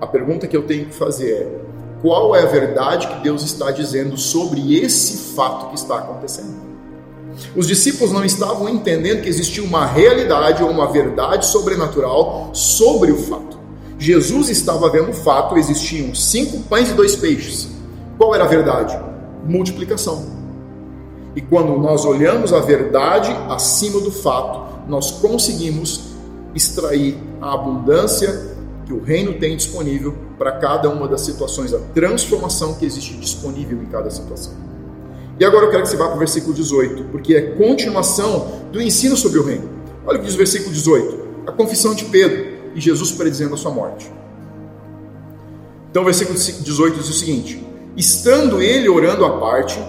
A 0.00 0.06
pergunta 0.06 0.46
que 0.46 0.56
eu 0.56 0.62
tenho 0.62 0.86
que 0.86 0.94
fazer 0.94 1.30
é: 1.32 1.60
qual 2.02 2.34
é 2.34 2.42
a 2.42 2.46
verdade 2.46 3.06
que 3.06 3.22
Deus 3.22 3.42
está 3.42 3.70
dizendo 3.70 4.16
sobre 4.16 4.80
esse 4.82 5.34
fato 5.34 5.68
que 5.68 5.74
está 5.74 5.98
acontecendo? 5.98 6.70
Os 7.54 7.66
discípulos 7.66 8.12
não 8.12 8.24
estavam 8.24 8.68
entendendo 8.68 9.22
que 9.22 9.28
existia 9.28 9.62
uma 9.62 9.86
realidade 9.86 10.62
ou 10.62 10.70
uma 10.70 10.90
verdade 10.90 11.46
sobrenatural 11.46 12.50
sobre 12.52 13.12
o 13.12 13.16
fato. 13.16 13.58
Jesus 13.98 14.48
estava 14.48 14.90
vendo 14.90 15.10
o 15.10 15.14
fato, 15.14 15.58
existiam 15.58 16.14
cinco 16.14 16.60
pães 16.60 16.90
e 16.90 16.94
dois 16.94 17.16
peixes. 17.16 17.68
Qual 18.16 18.34
era 18.34 18.44
a 18.44 18.48
verdade? 18.48 18.98
Multiplicação. 19.44 20.24
E 21.36 21.40
quando 21.40 21.78
nós 21.78 22.04
olhamos 22.04 22.52
a 22.52 22.60
verdade 22.60 23.30
acima 23.48 24.00
do 24.00 24.10
fato, 24.10 24.88
nós 24.88 25.10
conseguimos 25.10 26.10
extrair 26.54 27.16
a 27.40 27.54
abundância 27.54 28.50
que 28.84 28.92
o 28.92 29.02
reino 29.02 29.34
tem 29.34 29.56
disponível 29.56 30.14
para 30.38 30.52
cada 30.52 30.88
uma 30.90 31.06
das 31.06 31.20
situações, 31.20 31.72
a 31.72 31.78
transformação 31.94 32.74
que 32.74 32.84
existe 32.84 33.16
disponível 33.16 33.80
em 33.80 33.86
cada 33.86 34.10
situação. 34.10 34.54
E 35.38 35.44
agora 35.44 35.66
eu 35.66 35.70
quero 35.70 35.84
que 35.84 35.88
você 35.88 35.96
vá 35.96 36.06
para 36.06 36.16
o 36.16 36.18
versículo 36.18 36.52
18, 36.52 37.04
porque 37.04 37.34
é 37.34 37.40
continuação 37.52 38.60
do 38.70 38.80
ensino 38.80 39.16
sobre 39.16 39.38
o 39.38 39.44
reino. 39.44 39.68
Olha 40.04 40.16
o 40.16 40.20
que 40.20 40.26
diz 40.26 40.34
o 40.34 40.38
versículo 40.38 40.72
18: 40.72 41.20
a 41.46 41.52
confissão 41.52 41.94
de 41.94 42.04
Pedro 42.06 42.58
e 42.74 42.80
Jesus 42.80 43.12
predizendo 43.12 43.54
a 43.54 43.56
sua 43.56 43.70
morte. 43.70 44.10
Então, 45.90 46.02
o 46.02 46.04
versículo 46.04 46.38
18 46.38 46.98
diz 46.98 47.08
o 47.08 47.12
seguinte: 47.12 47.64
Estando 47.96 48.60
ele 48.60 48.88
orando 48.88 49.24
à 49.24 49.38
parte, 49.38 49.82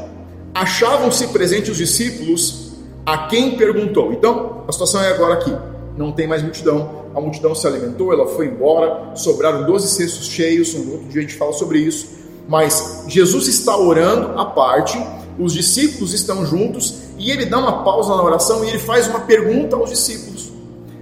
achavam-se 0.53 1.27
presentes 1.27 1.71
os 1.71 1.77
discípulos 1.77 2.73
a 3.05 3.27
quem 3.27 3.57
perguntou. 3.57 4.13
Então, 4.13 4.63
a 4.67 4.71
situação 4.71 5.01
é 5.01 5.13
agora 5.13 5.33
aqui: 5.33 5.53
não 5.97 6.11
tem 6.11 6.27
mais 6.27 6.41
multidão, 6.41 7.00
a 7.13 7.19
multidão 7.19 7.53
se 7.53 7.67
alimentou, 7.67 8.13
ela 8.13 8.27
foi 8.27 8.47
embora, 8.47 9.15
sobraram 9.15 9.65
12 9.65 9.87
cestos 9.89 10.27
cheios. 10.27 10.73
Um 10.73 10.91
outro 10.91 11.07
dia 11.07 11.19
a 11.19 11.23
gente 11.23 11.35
fala 11.35 11.53
sobre 11.53 11.79
isso. 11.79 12.07
Mas 12.47 13.05
Jesus 13.07 13.47
está 13.47 13.77
orando 13.77 14.39
à 14.39 14.45
parte, 14.45 14.97
os 15.39 15.53
discípulos 15.53 16.13
estão 16.13 16.45
juntos 16.45 17.01
e 17.17 17.31
ele 17.31 17.45
dá 17.45 17.57
uma 17.59 17.83
pausa 17.83 18.15
na 18.15 18.23
oração 18.23 18.63
e 18.63 18.69
ele 18.69 18.79
faz 18.79 19.07
uma 19.07 19.21
pergunta 19.21 19.75
aos 19.75 19.89
discípulos. 19.89 20.51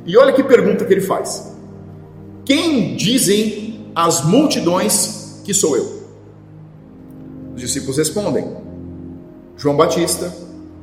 E 0.05 0.17
olha 0.17 0.33
que 0.33 0.43
pergunta 0.43 0.85
que 0.85 0.93
ele 0.93 1.01
faz: 1.01 1.55
Quem 2.45 2.95
dizem 2.95 3.91
as 3.95 4.23
multidões 4.23 5.41
que 5.43 5.53
sou 5.53 5.77
eu? 5.77 5.99
Os 7.55 7.61
discípulos 7.61 7.97
respondem: 7.97 8.47
João 9.57 9.75
Batista, 9.75 10.33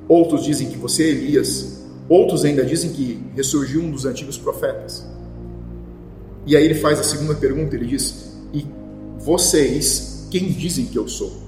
outros 0.09 0.45
dizem 0.45 0.68
que 0.68 0.76
você 0.76 1.04
é 1.04 1.09
Elias, 1.09 1.83
outros 2.09 2.45
ainda 2.45 2.64
dizem 2.64 2.92
que 2.92 3.23
ressurgiu 3.35 3.83
um 3.83 3.90
dos 3.90 4.04
antigos 4.04 4.38
profetas. 4.38 5.15
E 6.46 6.56
aí 6.56 6.64
ele 6.64 6.76
faz 6.76 7.00
a 7.00 7.02
segunda 7.02 7.34
pergunta, 7.34 7.74
ele 7.74 7.86
diz: 7.86 8.32
E 8.54 8.64
vocês, 9.18 10.26
quem 10.30 10.48
dizem 10.48 10.86
que 10.86 10.96
eu 10.96 11.08
sou? 11.08 11.42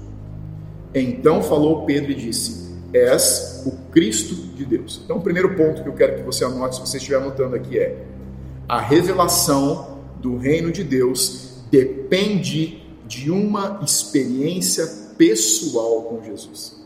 Então 0.93 1.41
falou 1.41 1.85
Pedro 1.85 2.11
e 2.11 2.15
disse: 2.15 2.75
És 2.93 3.63
o 3.65 3.71
Cristo 3.91 4.35
de 4.35 4.65
Deus. 4.65 5.01
Então, 5.03 5.17
o 5.17 5.21
primeiro 5.21 5.55
ponto 5.55 5.81
que 5.81 5.89
eu 5.89 5.93
quero 5.93 6.17
que 6.17 6.23
você 6.23 6.43
anote, 6.43 6.75
se 6.75 6.81
você 6.81 6.97
estiver 6.97 7.17
anotando 7.17 7.55
aqui, 7.55 7.79
é: 7.79 8.03
a 8.67 8.79
revelação 8.79 9.99
do 10.19 10.37
reino 10.37 10.71
de 10.71 10.83
Deus 10.83 11.63
depende 11.71 12.83
de 13.07 13.31
uma 13.31 13.79
experiência 13.83 14.85
pessoal 15.17 16.03
com 16.03 16.23
Jesus. 16.23 16.79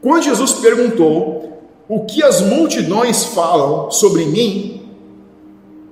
Quando 0.00 0.22
Jesus 0.22 0.52
perguntou 0.54 1.62
o 1.88 2.04
que 2.04 2.22
as 2.22 2.40
multidões 2.40 3.24
falam 3.24 3.90
sobre 3.90 4.24
mim, 4.24 4.75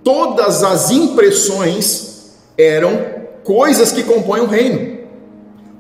todas 0.04 0.62
as 0.62 0.90
impressões 0.90 2.34
eram 2.56 3.24
coisas 3.42 3.90
que 3.90 4.04
compõem 4.04 4.42
o 4.42 4.46
reino. 4.46 4.98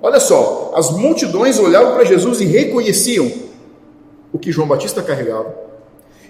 Olha 0.02 0.18
só, 0.18 0.72
as 0.74 0.90
multidões 0.90 1.58
olhavam 1.58 1.94
para 1.94 2.04
Jesus 2.04 2.40
e 2.40 2.44
reconheciam 2.44 3.30
o 4.32 4.38
que 4.38 4.50
João 4.50 4.66
Batista 4.66 5.02
carregava, 5.02 5.54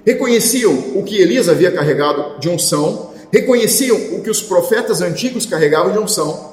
reconheciam 0.05 0.73
o 0.95 1.03
que 1.03 1.17
Elias 1.17 1.49
havia 1.49 1.73
carregado 1.73 2.39
de 2.39 2.51
unção, 2.51 3.13
reconheciam 3.33 3.97
o 4.13 4.21
que 4.21 4.29
os 4.29 4.43
profetas 4.43 5.01
antigos 5.01 5.47
carregavam 5.47 5.93
de 5.93 5.99
unção. 5.99 6.53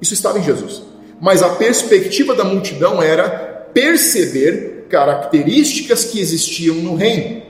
Isso 0.00 0.14
estava 0.14 0.38
em 0.38 0.42
Jesus 0.44 0.90
mas 1.20 1.42
a 1.42 1.50
perspectiva 1.50 2.34
da 2.34 2.44
multidão 2.44 3.02
era 3.02 3.28
perceber 3.74 4.86
características 4.88 6.04
que 6.04 6.18
existiam 6.18 6.76
no 6.76 6.94
reino. 6.94 7.42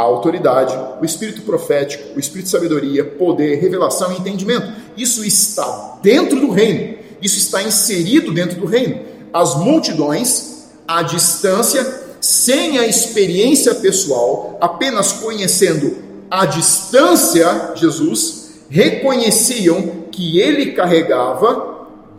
A 0.00 0.02
autoridade, 0.02 0.74
o 1.00 1.04
espírito 1.04 1.42
profético, 1.42 2.16
o 2.16 2.20
espírito 2.20 2.46
de 2.46 2.50
sabedoria, 2.52 3.04
poder, 3.04 3.60
revelação 3.60 4.10
e 4.12 4.16
entendimento. 4.16 4.72
Isso 4.96 5.22
está 5.24 5.98
dentro 6.02 6.40
do 6.40 6.50
reino. 6.50 6.96
Isso 7.20 7.38
está 7.38 7.62
inserido 7.62 8.32
dentro 8.32 8.58
do 8.58 8.66
reino. 8.66 9.00
As 9.30 9.56
multidões, 9.56 10.68
à 10.88 11.02
distância, 11.02 11.84
sem 12.20 12.78
a 12.78 12.86
experiência 12.86 13.74
pessoal, 13.74 14.56
apenas 14.60 15.12
conhecendo 15.12 15.98
à 16.30 16.46
distância 16.46 17.72
Jesus, 17.74 18.52
reconheciam 18.70 20.06
que 20.10 20.40
ele 20.40 20.72
carregava 20.72 21.70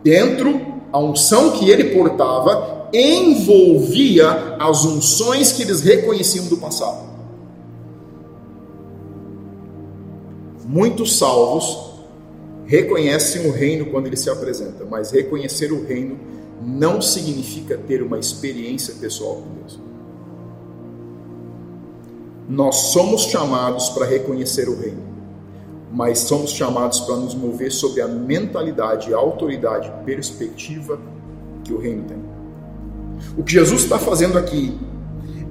Dentro, 0.02 0.60
a 0.92 0.98
unção 0.98 1.52
que 1.52 1.70
ele 1.70 1.84
portava 1.96 2.88
envolvia 2.92 4.56
as 4.58 4.84
unções 4.84 5.52
que 5.52 5.62
eles 5.62 5.80
reconheciam 5.80 6.46
do 6.46 6.56
passado. 6.56 7.11
Muitos 10.72 11.18
salvos 11.18 11.92
reconhecem 12.64 13.46
o 13.48 13.52
reino 13.52 13.86
quando 13.86 14.06
ele 14.06 14.16
se 14.16 14.28
apresenta, 14.28 14.84
mas 14.84 15.12
reconhecer 15.12 15.70
o 15.70 15.84
reino 15.84 16.18
não 16.60 17.00
significa 17.00 17.76
ter 17.76 18.02
uma 18.02 18.18
experiência 18.18 18.94
pessoal 18.94 19.36
com 19.36 19.54
Deus. 19.60 19.80
Nós 22.48 22.76
somos 22.92 23.22
chamados 23.22 23.90
para 23.90 24.06
reconhecer 24.06 24.68
o 24.68 24.76
reino 24.76 25.12
mas 25.92 26.20
somos 26.20 26.52
chamados 26.52 27.00
para 27.00 27.16
nos 27.16 27.34
mover 27.34 27.70
sobre 27.70 28.00
a 28.00 28.08
mentalidade, 28.08 29.12
a 29.12 29.18
autoridade, 29.18 29.92
perspectiva 30.06 30.98
que 31.62 31.72
o 31.72 31.78
reino 31.78 32.04
tem. 32.04 32.16
O 33.36 33.44
que 33.44 33.52
Jesus 33.52 33.82
está 33.82 33.98
fazendo 33.98 34.38
aqui 34.38 34.76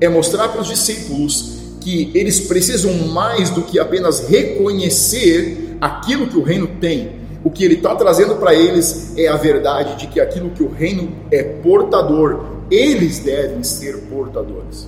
é 0.01 0.09
mostrar 0.09 0.49
para 0.49 0.61
os 0.61 0.67
discípulos 0.67 1.61
que 1.81 2.11
eles 2.13 2.39
precisam 2.41 2.93
mais 3.09 3.50
do 3.50 3.63
que 3.63 3.79
apenas 3.79 4.27
reconhecer 4.29 5.77
aquilo 5.81 6.27
que 6.27 6.38
o 6.38 6.43
reino 6.43 6.67
tem. 6.79 7.19
O 7.43 7.50
que 7.50 7.63
ele 7.63 7.75
está 7.75 7.95
trazendo 7.95 8.35
para 8.35 8.53
eles 8.53 9.17
é 9.17 9.27
a 9.27 9.35
verdade 9.35 9.97
de 9.97 10.07
que 10.07 10.19
aquilo 10.19 10.51
que 10.51 10.61
o 10.61 10.69
reino 10.69 11.11
é 11.31 11.41
portador, 11.41 12.45
eles 12.69 13.19
devem 13.19 13.63
ser 13.63 13.97
portadores. 14.09 14.88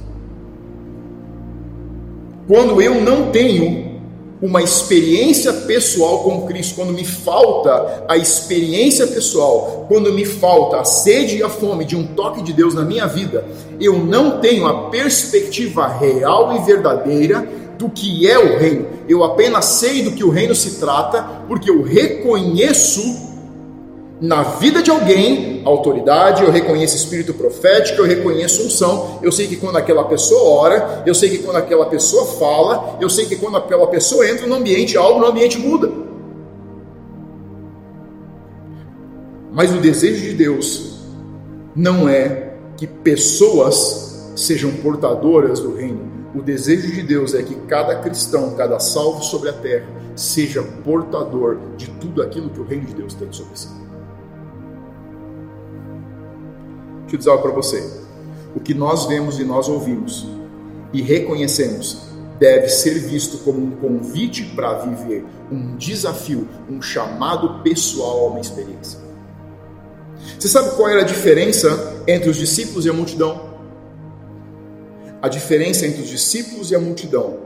Quando 2.48 2.82
eu 2.82 3.02
não 3.02 3.32
tenho 3.32 3.93
uma 4.44 4.62
experiência 4.62 5.54
pessoal 5.54 6.20
com 6.20 6.42
Cristo, 6.42 6.76
quando 6.76 6.92
me 6.92 7.06
falta 7.06 8.04
a 8.10 8.18
experiência 8.18 9.08
pessoal, 9.08 9.86
quando 9.88 10.12
me 10.12 10.26
falta 10.26 10.82
a 10.82 10.84
sede 10.84 11.38
e 11.38 11.44
a 11.44 11.48
fome 11.48 11.86
de 11.86 11.96
um 11.96 12.06
toque 12.06 12.44
de 12.44 12.52
Deus 12.52 12.74
na 12.74 12.84
minha 12.84 13.08
vida, 13.08 13.46
eu 13.80 13.98
não 13.98 14.42
tenho 14.42 14.68
a 14.68 14.90
perspectiva 14.90 15.88
real 15.88 16.58
e 16.58 16.66
verdadeira 16.66 17.48
do 17.78 17.88
que 17.90 18.30
é 18.30 18.38
o 18.38 18.60
reino. 18.60 18.86
Eu 19.08 19.24
apenas 19.24 19.64
sei 19.64 20.04
do 20.04 20.12
que 20.12 20.26
o 20.26 20.30
reino 20.30 20.54
se 20.54 20.72
trata 20.72 21.24
porque 21.48 21.70
eu 21.70 21.82
reconheço 21.82 23.02
na 24.24 24.42
vida 24.42 24.82
de 24.82 24.90
alguém 24.90 25.62
autoridade, 25.66 26.44
eu 26.44 26.50
reconheço 26.50 26.96
espírito 26.96 27.34
profético, 27.34 28.00
eu 28.00 28.06
reconheço 28.06 28.64
unção, 28.64 29.20
eu 29.22 29.34
sei 29.34 29.48
que 29.48 29.58
quando 29.58 29.76
aquela 29.76 30.06
pessoa 30.06 30.62
ora, 30.62 31.04
eu 31.06 31.14
sei 31.14 31.30
que 31.30 31.40
quando 31.40 31.58
aquela 31.58 31.88
pessoa 31.88 32.26
fala, 32.26 32.98
eu 33.02 33.10
sei 33.10 33.26
que 33.26 33.36
quando 33.36 33.58
aquela 33.58 33.86
pessoa 33.88 34.26
entra 34.26 34.48
no 34.48 34.56
ambiente, 34.56 34.96
algo 34.96 35.20
no 35.20 35.26
ambiente 35.26 35.60
muda. 35.60 35.92
Mas 39.52 39.74
o 39.74 39.82
desejo 39.82 40.22
de 40.22 40.34
Deus 40.36 41.00
não 41.76 42.08
é 42.08 42.54
que 42.78 42.88
pessoas 42.88 44.32
sejam 44.38 44.72
portadoras 44.78 45.60
do 45.60 45.76
reino. 45.76 46.00
O 46.34 46.42
desejo 46.42 46.94
de 46.94 47.04
Deus 47.04 47.34
é 47.34 47.44
que 47.44 47.56
cada 47.68 47.96
cristão, 47.96 48.56
cada 48.56 48.80
salvo 48.80 49.22
sobre 49.22 49.50
a 49.50 49.54
terra, 49.54 49.86
seja 50.16 50.64
portador 50.64 51.58
de 51.76 51.90
tudo 52.00 52.22
aquilo 52.22 52.50
que 52.50 52.62
o 52.62 52.64
reino 52.64 52.86
de 52.86 52.94
Deus 52.94 53.14
tem 53.16 53.28
sobre 53.34 53.60
si. 53.60 53.83
Deixa 57.14 57.16
eu 57.16 57.20
dizer 57.20 57.30
algo 57.30 57.44
para 57.44 57.52
você. 57.52 57.88
O 58.56 58.60
que 58.60 58.74
nós 58.74 59.06
vemos 59.06 59.40
e 59.40 59.44
nós 59.44 59.70
ouvimos 59.70 60.26
e 60.92 61.00
reconhecemos 61.00 62.08
deve 62.40 62.68
ser 62.70 62.96
visto 62.96 63.38
como 63.44 63.62
um 63.62 63.70
convite 63.70 64.44
para 64.56 64.80
viver, 64.80 65.24
um 65.52 65.76
desafio, 65.76 66.48
um 66.68 66.82
chamado 66.82 67.62
pessoal 67.62 68.26
a 68.26 68.30
uma 68.32 68.40
experiência. 68.40 69.00
Você 70.40 70.48
sabe 70.48 70.76
qual 70.76 70.90
era 70.90 71.02
a 71.02 71.06
diferença 71.06 72.02
entre 72.08 72.32
os 72.32 72.36
discípulos 72.38 72.88
e 72.88 72.90
a 72.90 72.94
multidão? 72.94 73.54
A 75.22 75.30
diferença 75.30 75.86
entre 75.86 76.02
os 76.02 76.10
discípulos 76.10 76.72
e 76.72 76.76
a 76.76 76.80
multidão 76.80 77.42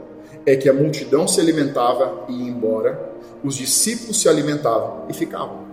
é 0.46 0.56
que 0.56 0.70
a 0.70 0.72
multidão 0.72 1.28
se 1.28 1.42
alimentava 1.42 2.24
e 2.26 2.32
ia 2.32 2.50
embora, 2.50 3.12
os 3.44 3.54
discípulos 3.54 4.18
se 4.18 4.30
alimentavam 4.30 5.04
e 5.10 5.12
ficavam. 5.12 5.67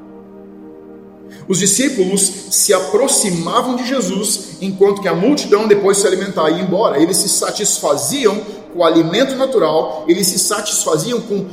Os 1.47 1.59
discípulos 1.59 2.21
se 2.51 2.73
aproximavam 2.73 3.75
de 3.75 3.87
Jesus, 3.87 4.57
enquanto 4.61 5.01
que 5.01 5.07
a 5.07 5.13
multidão 5.13 5.67
depois 5.67 5.97
se 5.97 6.07
alimentava 6.07 6.49
e 6.49 6.55
ia 6.55 6.63
embora. 6.63 6.99
Eles 6.99 7.17
se 7.17 7.29
satisfaziam 7.29 8.39
com 8.73 8.79
o 8.79 8.83
alimento 8.83 9.35
natural, 9.35 10.05
eles 10.07 10.27
se 10.27 10.39
satisfaziam 10.39 11.21
com 11.21 11.45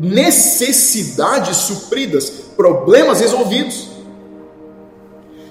necessidades 0.00 1.56
supridas, 1.58 2.30
problemas 2.56 3.20
resolvidos. 3.20 3.88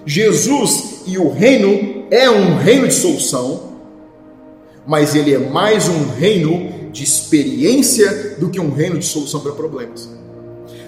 Jesus 0.06 1.02
e 1.08 1.18
o 1.18 1.32
reino 1.32 2.06
é 2.12 2.30
um 2.30 2.58
reino 2.58 2.88
de 2.88 2.94
solução, 2.94 3.76
mas 4.86 5.16
ele 5.16 5.34
é 5.34 5.40
mais 5.40 5.88
um 5.88 6.10
reino 6.10 6.92
de 6.92 7.04
experiência 7.04 8.36
do 8.40 8.50
que 8.50 8.60
um 8.60 8.72
reino 8.72 9.00
de 9.00 9.06
solução 9.06 9.40
para 9.40 9.54
problemas. 9.54 10.10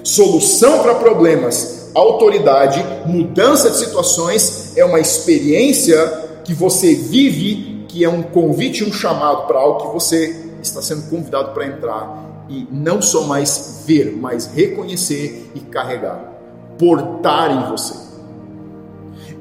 Solução 0.04 0.84
para 0.84 0.96
problemas 0.96 1.77
autoridade, 1.98 2.84
mudança 3.06 3.70
de 3.70 3.78
situações 3.78 4.78
é 4.78 4.86
uma 4.86 5.00
experiência 5.00 5.98
que 6.44 6.54
você 6.54 6.94
vive, 6.94 7.86
que 7.88 8.04
é 8.04 8.10
um 8.10 8.22
convite, 8.22 8.84
um 8.84 8.94
chamado 8.94 9.48
para 9.48 9.60
algo 9.60 9.88
que 9.88 9.94
você 9.94 10.48
está 10.62 10.82
sendo 10.82 11.10
convidado 11.10 11.54
para 11.54 11.66
entrar 11.66 12.46
e 12.50 12.68
não 12.72 13.02
só 13.02 13.24
mais 13.24 13.84
ver, 13.86 14.16
mas 14.16 14.46
reconhecer 14.54 15.52
e 15.56 15.60
carregar, 15.60 16.34
portar 16.78 17.52
em 17.52 17.70
você. 17.70 17.94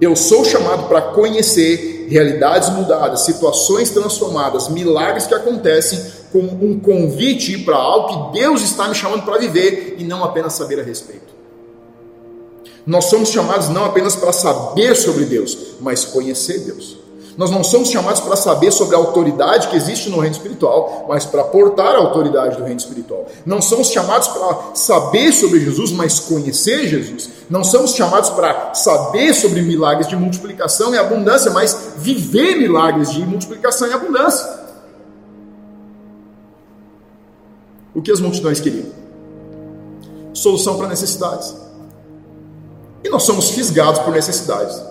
Eu 0.00 0.14
sou 0.16 0.44
chamado 0.44 0.88
para 0.88 1.00
conhecer 1.00 2.06
realidades 2.10 2.68
mudadas, 2.70 3.20
situações 3.20 3.90
transformadas, 3.90 4.68
milagres 4.68 5.26
que 5.26 5.34
acontecem 5.34 5.98
com 6.32 6.40
um 6.40 6.78
convite 6.78 7.58
para 7.58 7.76
algo 7.76 8.32
que 8.32 8.40
Deus 8.40 8.62
está 8.62 8.88
me 8.88 8.94
chamando 8.94 9.25
para 9.25 9.38
viver 9.38 9.96
e 9.98 10.04
não 10.04 10.22
apenas 10.22 10.52
saber 10.52 10.80
a 10.80 10.82
respeito. 10.82 11.35
Nós 12.86 13.06
somos 13.06 13.30
chamados 13.30 13.68
não 13.68 13.84
apenas 13.84 14.14
para 14.14 14.32
saber 14.32 14.94
sobre 14.94 15.24
Deus, 15.24 15.56
mas 15.80 16.04
conhecer 16.04 16.60
Deus. 16.60 16.98
Nós 17.36 17.50
não 17.50 17.62
somos 17.62 17.90
chamados 17.90 18.20
para 18.20 18.34
saber 18.34 18.72
sobre 18.72 18.96
a 18.96 18.98
autoridade 18.98 19.68
que 19.68 19.76
existe 19.76 20.08
no 20.08 20.20
reino 20.20 20.34
espiritual, 20.34 21.04
mas 21.06 21.26
para 21.26 21.44
portar 21.44 21.94
a 21.94 21.98
autoridade 21.98 22.56
do 22.56 22.64
reino 22.64 22.78
espiritual. 22.78 23.26
Não 23.44 23.60
somos 23.60 23.88
chamados 23.88 24.28
para 24.28 24.74
saber 24.74 25.32
sobre 25.32 25.60
Jesus, 25.60 25.90
mas 25.90 26.18
conhecer 26.18 26.88
Jesus. 26.88 27.28
Não 27.50 27.62
somos 27.62 27.94
chamados 27.94 28.30
para 28.30 28.72
saber 28.72 29.34
sobre 29.34 29.60
milagres 29.60 30.08
de 30.08 30.16
multiplicação 30.16 30.94
e 30.94 30.98
abundância, 30.98 31.50
mas 31.50 31.92
viver 31.98 32.56
milagres 32.56 33.12
de 33.12 33.20
multiplicação 33.26 33.88
e 33.88 33.92
abundância. 33.92 34.64
O 37.94 38.00
que 38.00 38.10
as 38.10 38.20
multidões 38.20 38.60
queriam? 38.60 38.86
Solução 40.32 40.78
para 40.78 40.88
necessidades. 40.88 41.65
E 43.04 43.08
nós 43.08 43.22
somos 43.22 43.50
fisgados 43.50 44.00
por 44.00 44.12
necessidades. 44.12 44.82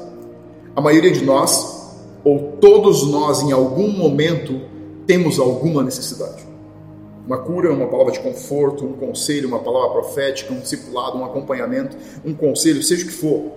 A 0.75 0.81
maioria 0.81 1.11
de 1.11 1.23
nós 1.23 1.75
ou 2.23 2.57
todos 2.59 3.03
nós 3.07 3.41
em 3.41 3.51
algum 3.51 3.87
momento 3.91 4.59
temos 5.05 5.39
alguma 5.39 5.83
necessidade. 5.83 6.43
Uma 7.25 7.37
cura, 7.37 7.71
uma 7.71 7.87
palavra 7.87 8.11
de 8.11 8.19
conforto, 8.19 8.85
um 8.85 8.93
conselho, 8.93 9.47
uma 9.47 9.59
palavra 9.59 10.01
profética, 10.01 10.53
um 10.53 10.59
discipulado, 10.59 11.17
um 11.17 11.25
acompanhamento, 11.25 11.95
um 12.23 12.33
conselho, 12.33 12.81
seja 12.83 13.03
o 13.03 13.07
que 13.07 13.13
for. 13.13 13.51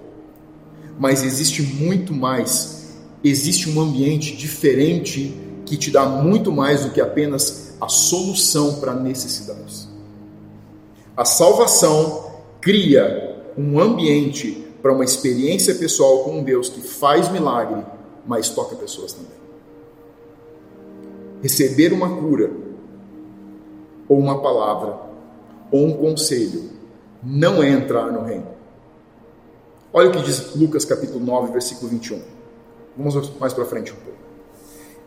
Mas 0.98 1.22
existe 1.22 1.62
muito 1.62 2.12
mais. 2.12 2.96
Existe 3.22 3.68
um 3.70 3.80
ambiente 3.80 4.36
diferente 4.36 5.34
que 5.66 5.76
te 5.76 5.90
dá 5.90 6.06
muito 6.06 6.50
mais 6.50 6.84
do 6.84 6.90
que 6.90 7.00
apenas 7.00 7.76
a 7.80 7.88
solução 7.88 8.74
para 8.74 8.94
necessidades. 8.94 9.88
A 11.16 11.24
salvação 11.24 12.32
cria 12.60 13.27
um 13.58 13.80
ambiente 13.80 14.66
para 14.80 14.92
uma 14.92 15.04
experiência 15.04 15.74
pessoal 15.74 16.20
com 16.20 16.38
um 16.38 16.42
Deus 16.42 16.68
que 16.68 16.80
faz 16.80 17.28
milagre 17.30 17.82
mas 18.28 18.50
toca 18.50 18.76
pessoas 18.76 19.14
também. 19.14 19.38
Receber 21.42 21.94
uma 21.94 22.16
cura, 22.16 22.52
ou 24.06 24.18
uma 24.18 24.42
palavra, 24.42 24.98
ou 25.72 25.86
um 25.86 25.92
conselho, 25.94 26.70
não 27.22 27.62
é 27.62 27.70
entrar 27.70 28.12
no 28.12 28.22
reino. 28.22 28.46
Olha 29.92 30.10
o 30.10 30.12
que 30.12 30.22
diz 30.22 30.54
Lucas 30.54 30.84
capítulo 30.84 31.24
9, 31.24 31.52
versículo 31.52 31.88
21. 31.88 32.20
Vamos 32.96 33.30
mais 33.38 33.54
para 33.54 33.64
frente 33.64 33.92
um 33.92 33.96
pouco. 33.96 34.18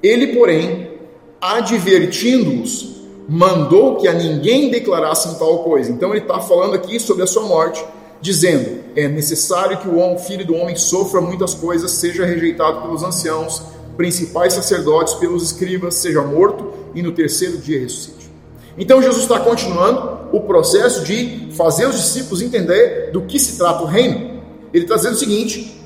Ele, 0.01 0.35
porém, 0.35 0.97
advertindo-os, 1.39 3.01
mandou 3.29 3.97
que 3.97 4.07
a 4.07 4.13
ninguém 4.13 4.71
declarassem 4.71 5.35
tal 5.35 5.63
coisa. 5.63 5.91
Então 5.91 6.09
ele 6.09 6.21
está 6.21 6.39
falando 6.39 6.73
aqui 6.73 6.99
sobre 6.99 7.23
a 7.23 7.27
sua 7.27 7.43
morte 7.43 7.85
dizendo: 8.21 8.81
é 8.95 9.07
necessário 9.07 9.77
que 9.79 9.87
o 9.87 10.17
filho 10.19 10.45
do 10.45 10.55
homem 10.55 10.75
sofra 10.75 11.19
muitas 11.19 11.53
coisas, 11.53 11.91
seja 11.91 12.25
rejeitado 12.25 12.81
pelos 12.81 13.03
anciãos, 13.03 13.61
principais 13.97 14.53
sacerdotes, 14.53 15.13
pelos 15.15 15.43
escribas, 15.43 15.95
seja 15.95 16.21
morto 16.21 16.73
e 16.93 17.01
no 17.01 17.11
terceiro 17.11 17.57
dia 17.57 17.79
ressuscite. 17.79 18.29
Então 18.77 19.01
Jesus 19.01 19.23
está 19.23 19.39
continuando 19.39 20.29
o 20.31 20.41
processo 20.41 21.03
de 21.03 21.49
fazer 21.55 21.87
os 21.87 21.95
discípulos 21.95 22.41
entender 22.41 23.11
do 23.11 23.21
que 23.23 23.39
se 23.39 23.57
trata 23.57 23.83
o 23.83 23.87
reino. 23.87 24.41
Ele 24.73 24.85
está 24.85 24.95
dizendo 24.95 25.15
o 25.15 25.19
seguinte: 25.19 25.81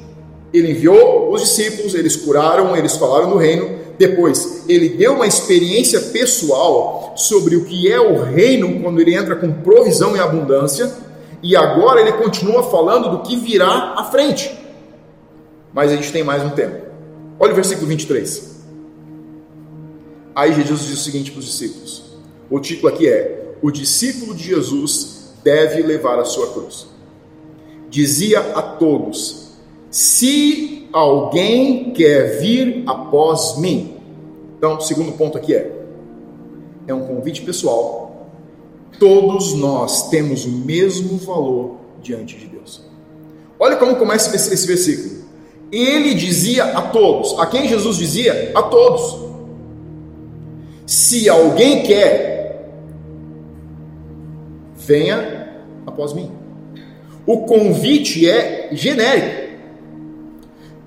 ele 0.53 0.71
enviou 0.71 1.31
os 1.33 1.41
discípulos, 1.41 1.95
eles 1.95 2.15
curaram, 2.15 2.75
eles 2.75 2.95
falaram 2.95 3.29
do 3.29 3.37
reino. 3.37 3.83
Depois, 3.97 4.65
ele 4.67 4.89
deu 4.89 5.13
uma 5.13 5.25
experiência 5.25 5.99
pessoal 5.99 7.13
sobre 7.15 7.55
o 7.55 7.63
que 7.63 7.89
é 7.89 7.99
o 7.99 8.21
reino 8.21 8.81
quando 8.81 8.99
ele 8.99 9.15
entra 9.15 9.37
com 9.37 9.51
provisão 9.53 10.17
e 10.17 10.19
abundância 10.19 10.91
e 11.45 11.55
agora 11.55 12.01
ele 12.01 12.13
continua 12.13 12.63
falando 12.63 13.07
do 13.07 13.19
que 13.19 13.35
virá 13.35 13.93
à 13.95 14.05
frente. 14.05 14.51
Mas 15.71 15.91
a 15.91 15.95
gente 15.95 16.11
tem 16.11 16.23
mais 16.23 16.43
um 16.43 16.49
tempo. 16.49 16.87
Olha 17.39 17.51
o 17.51 17.55
versículo 17.55 17.85
23. 17.85 18.63
Aí 20.35 20.53
Jesus 20.53 20.85
diz 20.85 20.99
o 20.99 21.03
seguinte 21.03 21.29
para 21.29 21.37
os 21.37 21.45
discípulos: 21.45 22.17
o 22.49 22.59
título 22.59 22.91
aqui 22.91 23.07
é: 23.07 23.53
O 23.61 23.69
discípulo 23.69 24.33
de 24.33 24.43
Jesus 24.43 25.35
deve 25.43 25.83
levar 25.83 26.17
a 26.17 26.25
sua 26.25 26.51
cruz. 26.51 26.87
Dizia 27.91 28.39
a 28.39 28.63
todos: 28.63 29.51
Se 29.91 30.89
alguém 30.91 31.93
quer 31.93 32.39
vir 32.39 32.81
após 32.87 33.59
mim. 33.59 33.97
Então, 34.57 34.77
o 34.77 34.81
segundo 34.81 35.11
ponto 35.11 35.37
aqui 35.37 35.53
é: 35.53 35.71
é 36.87 36.93
um 36.93 37.05
convite 37.05 37.43
pessoal 37.43 38.04
Todos 38.99 39.53
nós 39.53 40.09
temos 40.09 40.45
o 40.45 40.49
mesmo 40.49 41.17
valor 41.17 41.77
diante 42.01 42.37
de 42.37 42.47
Deus. 42.47 42.83
Olha 43.59 43.75
como 43.77 43.95
começa 43.95 44.35
esse 44.35 44.67
versículo. 44.67 45.25
Ele 45.71 46.13
dizia 46.13 46.65
a 46.65 46.81
todos. 46.83 47.37
A 47.39 47.45
quem 47.45 47.67
Jesus 47.67 47.97
dizia? 47.97 48.51
A 48.55 48.63
todos. 48.63 49.25
Se 50.85 51.27
alguém 51.27 51.83
quer, 51.83 52.71
venha 54.75 55.63
após 55.85 56.13
mim. 56.13 56.31
O 57.25 57.39
convite 57.39 58.29
é 58.29 58.69
genérico. 58.71 59.45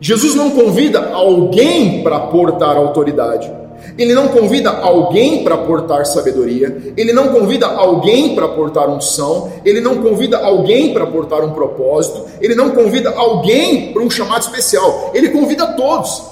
Jesus 0.01 0.37
não 0.37 0.51
convida 0.51 1.13
alguém 1.13 2.03
para 2.05 2.21
portar 2.21 2.77
autoridade. 2.77 3.51
Ele 3.99 4.15
não 4.15 4.29
convida 4.29 4.71
alguém 4.71 5.43
para 5.43 5.59
portar 5.59 6.07
sabedoria, 6.07 6.95
ele 6.97 7.13
não 7.13 7.29
convida 7.33 7.67
alguém 7.67 8.33
para 8.37 8.47
portar 8.47 8.89
unção, 8.89 9.53
ele 9.65 9.81
não 9.81 9.97
convida 9.97 10.39
alguém 10.39 10.95
para 10.95 11.05
portar 11.05 11.45
um 11.45 11.51
propósito, 11.51 12.25
ele 12.41 12.55
não 12.55 12.71
convida 12.71 13.11
alguém 13.11 13.93
para 13.93 14.01
um 14.01 14.09
chamado 14.09 14.43
especial, 14.43 15.11
ele 15.13 15.31
convida 15.31 15.67
todos. 15.73 16.23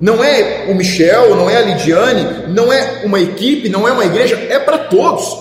Não 0.00 0.22
é 0.22 0.68
o 0.70 0.74
Michel, 0.76 1.34
não 1.34 1.50
é 1.50 1.56
a 1.56 1.62
Lidiane, 1.62 2.54
não 2.54 2.72
é 2.72 3.02
uma 3.04 3.18
equipe, 3.18 3.68
não 3.68 3.88
é 3.88 3.90
uma 3.90 4.04
igreja, 4.04 4.36
é 4.48 4.60
para 4.60 4.78
todos. 4.78 5.36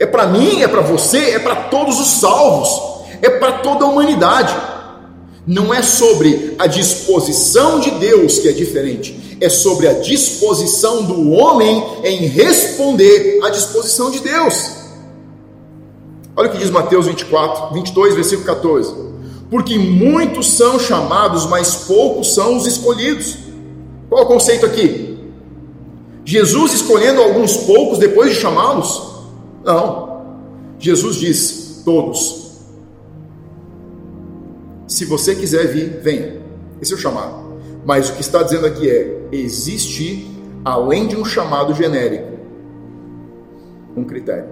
É 0.00 0.06
para 0.06 0.26
mim, 0.26 0.62
é 0.62 0.66
para 0.66 0.80
você, 0.80 1.36
é 1.36 1.38
para 1.38 1.54
todos 1.54 2.00
os 2.00 2.08
salvos, 2.08 3.06
é 3.22 3.30
para 3.30 3.52
toda 3.58 3.84
a 3.84 3.88
humanidade. 3.88 4.52
Não 5.46 5.74
é 5.74 5.82
sobre 5.82 6.54
a 6.58 6.66
disposição 6.66 7.80
de 7.80 7.90
Deus 7.92 8.38
que 8.38 8.48
é 8.48 8.52
diferente, 8.52 9.38
é 9.40 9.48
sobre 9.48 9.88
a 9.88 9.94
disposição 9.94 11.02
do 11.02 11.30
homem 11.30 11.82
em 12.04 12.26
responder 12.26 13.40
à 13.42 13.50
disposição 13.50 14.10
de 14.10 14.20
Deus. 14.20 14.70
Olha 16.36 16.48
o 16.48 16.52
que 16.52 16.58
diz 16.58 16.70
Mateus 16.70 17.06
24, 17.06 17.74
22, 17.74 18.14
versículo 18.14 18.46
14. 18.46 18.94
Porque 19.50 19.76
muitos 19.76 20.52
são 20.52 20.78
chamados, 20.78 21.44
mas 21.46 21.74
poucos 21.86 22.34
são 22.34 22.56
os 22.56 22.66
escolhidos. 22.66 23.36
Qual 24.08 24.22
é 24.22 24.24
o 24.24 24.28
conceito 24.28 24.64
aqui? 24.64 25.18
Jesus 26.24 26.72
escolhendo 26.72 27.20
alguns 27.20 27.56
poucos 27.56 27.98
depois 27.98 28.32
de 28.32 28.40
chamá-los? 28.40 29.02
Não. 29.64 30.22
Jesus 30.78 31.16
diz: 31.16 31.82
todos 31.84 32.41
se 34.92 35.06
você 35.06 35.34
quiser 35.34 35.68
vir, 35.68 36.02
venha. 36.02 36.42
Esse 36.80 36.92
é 36.92 36.96
o 36.96 36.98
chamado. 36.98 37.56
Mas 37.82 38.10
o 38.10 38.14
que 38.14 38.20
está 38.20 38.42
dizendo 38.42 38.66
aqui 38.66 38.90
é: 38.90 39.26
existe, 39.32 40.30
além 40.62 41.06
de 41.06 41.16
um 41.16 41.24
chamado 41.24 41.74
genérico, 41.74 42.38
um 43.96 44.04
critério. 44.04 44.50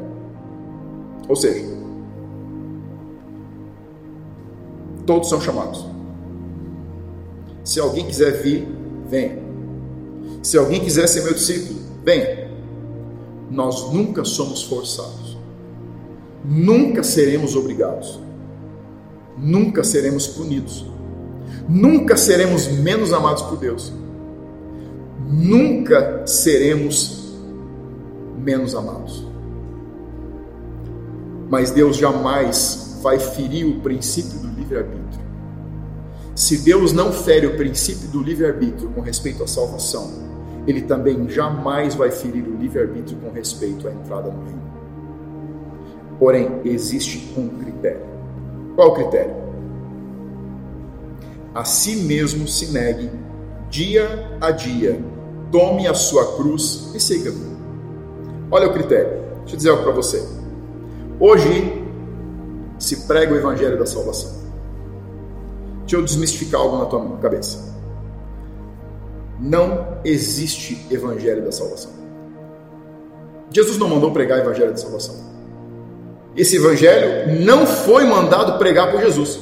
Ou 1.29 1.37
seja, 1.37 1.63
todos 5.05 5.29
são 5.29 5.43
chamados. 5.43 5.87
Se 7.63 7.79
alguém 7.79 8.07
quiser 8.07 8.43
vir, 8.43 8.67
venha. 9.11 9.39
Se 10.43 10.57
alguém 10.57 10.81
quiser 10.81 11.07
ser 11.07 11.23
meu 11.23 11.35
discípulo, 11.35 11.81
venha. 12.03 12.51
Nós 13.51 13.93
nunca 13.93 14.25
somos 14.25 14.63
forçados. 14.63 15.37
Nunca 16.43 17.03
seremos 17.03 17.55
obrigados 17.55 18.30
nunca 19.41 19.83
seremos 19.83 20.27
punidos, 20.27 20.87
nunca 21.69 22.17
seremos 22.17 22.69
menos 22.69 23.13
amados 23.13 23.43
por 23.43 23.59
Deus, 23.59 23.93
nunca 25.27 26.27
seremos 26.27 27.35
menos 28.39 28.75
amados. 28.75 29.27
Mas 31.49 31.71
Deus 31.71 31.97
jamais 31.97 32.99
vai 33.03 33.19
ferir 33.19 33.67
o 33.67 33.81
princípio 33.81 34.39
do 34.39 34.49
livre-arbítrio. 34.49 35.21
Se 36.35 36.59
Deus 36.59 36.93
não 36.93 37.13
fere 37.13 37.47
o 37.47 37.57
princípio 37.57 38.09
do 38.09 38.23
livre-arbítrio 38.23 38.89
com 38.91 39.01
respeito 39.01 39.43
à 39.43 39.47
salvação, 39.47 40.11
ele 40.67 40.83
também 40.83 41.29
jamais 41.29 41.95
vai 41.95 42.11
ferir 42.11 42.47
o 42.47 42.57
livre-arbítrio 42.57 43.19
com 43.19 43.31
respeito 43.31 43.89
à 43.89 43.93
entrada 43.93 44.31
no 44.31 44.45
reino. 44.45 44.61
Porém, 46.19 46.61
existe 46.65 47.33
um 47.37 47.49
critério. 47.49 48.10
Qual 48.75 48.91
o 48.91 48.95
critério? 48.95 49.35
A 51.55 51.65
si 51.65 51.97
mesmo 51.97 52.47
se 52.47 52.73
negue 52.73 53.11
dia 53.69 54.37
a 54.41 54.51
dia, 54.51 55.01
tome 55.51 55.87
a 55.87 55.95
sua 55.95 56.37
cruz 56.37 56.91
e 56.95 57.01
siga-me. 57.01 57.57
Olha 58.51 58.69
o 58.69 58.73
critério. 58.73 59.21
Deixa 59.41 59.55
eu 59.55 59.57
dizer 59.57 59.71
algo 59.71 59.83
para 59.85 59.93
você. 59.93 60.27
Hoje 61.19 61.85
se 62.79 63.07
prega 63.07 63.35
o 63.35 63.37
evangelho 63.37 63.79
da 63.79 63.87
salvação. 63.87 64.31
Deixa 65.81 65.97
eu 65.97 66.03
desmistificar 66.03 66.61
algo 66.61 66.79
na 66.79 66.87
tua 66.87 67.19
cabeça. 67.19 67.71
Não 69.39 69.99
existe 70.05 70.87
evangelho 70.91 71.45
da 71.45 71.53
salvação. 71.53 71.93
Jesus 73.51 73.79
não 73.79 73.89
mandou 73.89 74.13
pregar 74.13 74.39
o 74.39 74.43
evangelho 74.43 74.71
da 74.71 74.77
salvação. 74.77 75.30
Esse 76.37 76.57
evangelho 76.57 77.41
não 77.41 77.67
foi 77.67 78.05
mandado 78.05 78.59
pregar 78.59 78.91
por 78.91 79.01
Jesus. 79.01 79.39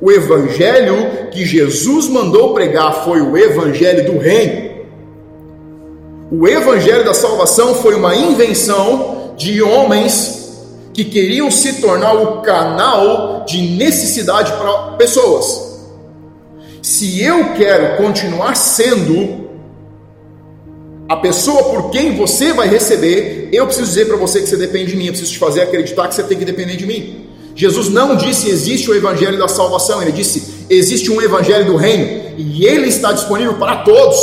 O 0.00 0.10
evangelho 0.10 1.28
que 1.30 1.44
Jesus 1.44 2.08
mandou 2.08 2.54
pregar 2.54 3.04
foi 3.04 3.20
o 3.20 3.36
evangelho 3.36 4.12
do 4.12 4.18
reino. 4.18 4.70
O 6.32 6.46
evangelho 6.46 7.04
da 7.04 7.12
salvação 7.12 7.74
foi 7.74 7.94
uma 7.94 8.14
invenção 8.14 9.34
de 9.36 9.60
homens 9.62 10.40
que 10.94 11.04
queriam 11.04 11.50
se 11.50 11.80
tornar 11.80 12.14
o 12.14 12.40
canal 12.40 13.44
de 13.46 13.60
necessidade 13.60 14.52
para 14.52 14.96
pessoas. 14.96 15.70
Se 16.82 17.22
eu 17.22 17.52
quero 17.54 17.96
continuar 17.96 18.54
sendo 18.54 19.39
a 21.10 21.16
pessoa 21.16 21.64
por 21.64 21.90
quem 21.90 22.14
você 22.16 22.52
vai 22.52 22.68
receber, 22.68 23.48
eu 23.52 23.66
preciso 23.66 23.88
dizer 23.88 24.06
para 24.06 24.16
você 24.16 24.42
que 24.42 24.48
você 24.48 24.56
depende 24.56 24.92
de 24.92 24.96
mim, 24.96 25.06
eu 25.06 25.10
preciso 25.10 25.32
te 25.32 25.40
fazer 25.40 25.62
acreditar 25.62 26.06
que 26.06 26.14
você 26.14 26.22
tem 26.22 26.38
que 26.38 26.44
depender 26.44 26.76
de 26.76 26.86
mim. 26.86 27.26
Jesus 27.52 27.88
não 27.88 28.14
disse 28.14 28.48
existe 28.48 28.88
o 28.88 28.94
evangelho 28.94 29.36
da 29.36 29.48
salvação, 29.48 30.00
ele 30.00 30.12
disse 30.12 30.66
existe 30.70 31.10
um 31.10 31.20
evangelho 31.20 31.66
do 31.66 31.74
reino 31.74 32.36
e 32.38 32.64
ele 32.64 32.86
está 32.86 33.10
disponível 33.12 33.54
para 33.54 33.78
todos. 33.78 34.20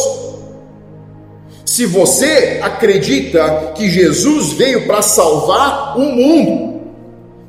Se 1.65 1.85
você 1.85 2.61
acredita 2.63 3.73
que 3.75 3.89
Jesus 3.89 4.53
veio 4.53 4.87
para 4.87 5.01
salvar 5.01 5.97
o 5.97 6.03
mundo, 6.03 6.83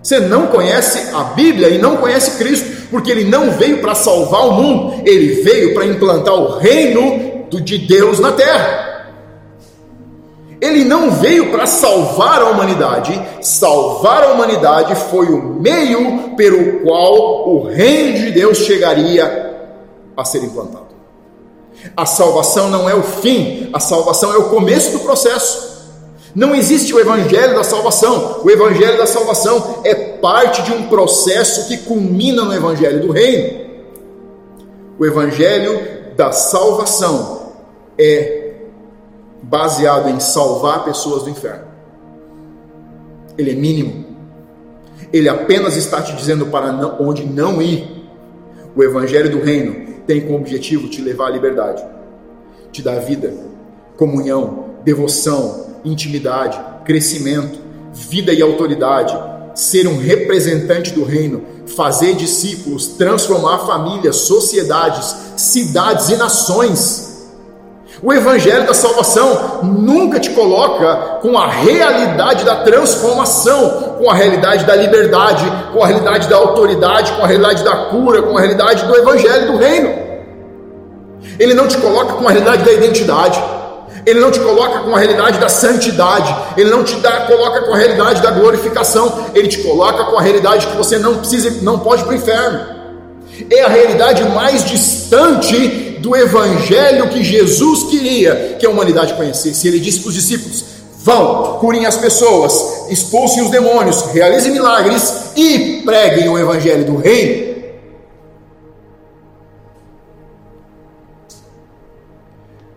você 0.02 0.18
não 0.18 0.48
conhece 0.48 1.14
a 1.14 1.22
Bíblia 1.22 1.68
e 1.68 1.78
não 1.78 1.98
conhece 1.98 2.38
Cristo, 2.38 2.88
porque 2.90 3.12
ele 3.12 3.22
não 3.22 3.52
veio 3.52 3.78
para 3.78 3.94
salvar 3.94 4.48
o 4.48 4.52
mundo, 4.54 5.00
ele 5.06 5.42
veio 5.42 5.74
para 5.74 5.86
implantar 5.86 6.34
o 6.34 6.58
reino 6.58 7.46
de 7.50 7.78
Deus 7.78 8.18
na 8.18 8.32
terra. 8.32 8.87
Ele 10.60 10.84
não 10.84 11.10
veio 11.12 11.50
para 11.50 11.66
salvar 11.66 12.42
a 12.42 12.50
humanidade, 12.50 13.20
salvar 13.40 14.24
a 14.24 14.32
humanidade 14.32 14.94
foi 15.10 15.26
o 15.26 15.40
meio 15.40 16.34
pelo 16.36 16.80
qual 16.80 17.48
o 17.48 17.62
reino 17.62 18.18
de 18.18 18.32
Deus 18.32 18.58
chegaria 18.58 19.56
a 20.16 20.24
ser 20.24 20.42
implantado. 20.42 20.88
A 21.96 22.04
salvação 22.04 22.70
não 22.70 22.90
é 22.90 22.94
o 22.94 23.02
fim, 23.02 23.70
a 23.72 23.78
salvação 23.78 24.32
é 24.32 24.36
o 24.36 24.48
começo 24.48 24.90
do 24.92 24.98
processo. 25.00 25.68
Não 26.34 26.54
existe 26.54 26.92
o 26.92 27.00
evangelho 27.00 27.54
da 27.54 27.64
salvação. 27.64 28.40
O 28.44 28.50
evangelho 28.50 28.98
da 28.98 29.06
salvação 29.06 29.80
é 29.84 29.94
parte 29.94 30.62
de 30.62 30.72
um 30.72 30.88
processo 30.88 31.68
que 31.68 31.78
culmina 31.78 32.44
no 32.44 32.54
evangelho 32.54 33.00
do 33.00 33.12
reino. 33.12 33.68
O 34.98 35.06
evangelho 35.06 36.14
da 36.16 36.32
salvação 36.32 37.52
é 37.96 38.47
baseado 39.42 40.08
em 40.08 40.20
salvar 40.20 40.84
pessoas 40.84 41.22
do 41.22 41.30
inferno. 41.30 41.66
Ele 43.36 43.52
é 43.52 43.54
mínimo. 43.54 44.06
Ele 45.12 45.28
apenas 45.28 45.76
está 45.76 46.02
te 46.02 46.14
dizendo 46.14 46.46
para 46.46 46.72
não, 46.72 46.96
onde 47.00 47.24
não 47.24 47.62
ir. 47.62 47.86
O 48.74 48.82
evangelho 48.82 49.30
do 49.30 49.40
reino 49.40 50.02
tem 50.06 50.20
como 50.20 50.38
objetivo 50.38 50.88
te 50.88 51.00
levar 51.00 51.28
à 51.28 51.30
liberdade, 51.30 51.84
te 52.72 52.82
dar 52.82 53.00
vida, 53.00 53.32
comunhão, 53.96 54.66
devoção, 54.84 55.66
intimidade, 55.84 56.58
crescimento, 56.84 57.58
vida 57.92 58.32
e 58.32 58.42
autoridade, 58.42 59.16
ser 59.54 59.86
um 59.86 59.98
representante 59.98 60.92
do 60.92 61.04
reino, 61.04 61.42
fazer 61.66 62.14
discípulos, 62.14 62.88
transformar 62.88 63.66
famílias, 63.66 64.16
sociedades, 64.16 65.14
cidades 65.36 66.08
e 66.10 66.16
nações 66.16 67.07
o 68.00 68.12
Evangelho 68.12 68.64
da 68.64 68.74
salvação 68.74 69.60
nunca 69.64 70.20
te 70.20 70.30
coloca 70.30 71.18
com 71.20 71.36
a 71.36 71.48
realidade 71.48 72.44
da 72.44 72.56
transformação, 72.56 73.96
com 73.98 74.08
a 74.08 74.14
realidade 74.14 74.64
da 74.64 74.76
liberdade, 74.76 75.44
com 75.72 75.82
a 75.82 75.86
realidade 75.86 76.28
da 76.28 76.36
autoridade, 76.36 77.10
com 77.12 77.24
a 77.24 77.26
realidade 77.26 77.64
da 77.64 77.76
cura, 77.86 78.22
com 78.22 78.36
a 78.36 78.40
realidade 78.40 78.86
do 78.86 78.96
Evangelho 78.96 79.52
do 79.52 79.58
Reino. 79.58 80.08
Ele 81.40 81.54
não 81.54 81.66
te 81.66 81.76
coloca 81.78 82.12
com 82.12 82.28
a 82.28 82.30
realidade 82.30 82.62
da 82.62 82.72
identidade, 82.72 83.42
ele 84.06 84.20
não 84.20 84.30
te 84.30 84.38
coloca 84.38 84.78
com 84.78 84.94
a 84.94 84.98
realidade 84.98 85.38
da 85.40 85.48
santidade, 85.48 86.34
ele 86.56 86.70
não 86.70 86.84
te 86.84 86.94
dá, 86.96 87.22
coloca 87.22 87.62
com 87.62 87.74
a 87.74 87.76
realidade 87.76 88.22
da 88.22 88.30
glorificação, 88.30 89.26
ele 89.34 89.48
te 89.48 89.58
coloca 89.58 90.04
com 90.04 90.16
a 90.16 90.22
realidade 90.22 90.68
que 90.68 90.76
você 90.76 90.98
não 90.98 91.16
precisa, 91.16 91.62
não 91.62 91.80
pode 91.80 92.02
ir 92.02 92.04
para 92.04 92.14
o 92.14 92.16
inferno. 92.16 92.60
É 93.50 93.64
a 93.64 93.68
realidade 93.68 94.22
mais 94.30 94.64
distante 94.64 95.87
do 95.98 96.16
evangelho 96.16 97.08
que 97.10 97.22
Jesus 97.22 97.84
queria 97.90 98.56
que 98.58 98.66
a 98.66 98.70
humanidade 98.70 99.14
conhecesse. 99.14 99.66
Ele 99.68 99.80
disse 99.80 100.00
para 100.00 100.08
os 100.08 100.14
discípulos: 100.14 100.64
vão, 100.98 101.58
curem 101.58 101.86
as 101.86 101.96
pessoas, 101.96 102.90
expulsem 102.90 103.42
os 103.42 103.50
demônios, 103.50 104.02
realizem 104.12 104.52
milagres 104.52 105.32
e 105.36 105.82
preguem 105.84 106.28
o 106.28 106.38
evangelho 106.38 106.84
do 106.84 106.96
reino. 106.96 107.58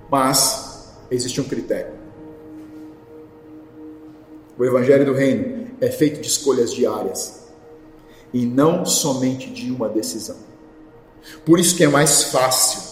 Mas 0.09 0.91
existe 1.09 1.39
um 1.39 1.45
critério. 1.45 1.93
O 4.57 4.65
evangelho 4.65 5.05
do 5.05 5.13
reino 5.13 5.67
é 5.79 5.89
feito 5.89 6.21
de 6.21 6.27
escolhas 6.27 6.73
diárias 6.73 7.41
e 8.33 8.45
não 8.45 8.85
somente 8.85 9.49
de 9.49 9.71
uma 9.71 9.89
decisão. 9.89 10.35
Por 11.45 11.59
isso 11.59 11.75
que 11.75 11.83
é 11.83 11.87
mais 11.87 12.25
fácil 12.25 12.90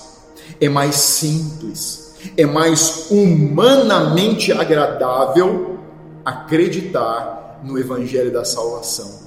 é 0.59 0.67
mais 0.67 0.95
simples, 0.95 2.13
é 2.35 2.45
mais 2.45 3.07
humanamente 3.09 4.51
agradável 4.51 5.79
acreditar 6.25 7.61
no 7.63 7.77
Evangelho 7.77 8.31
da 8.31 8.43
salvação. 8.43 9.19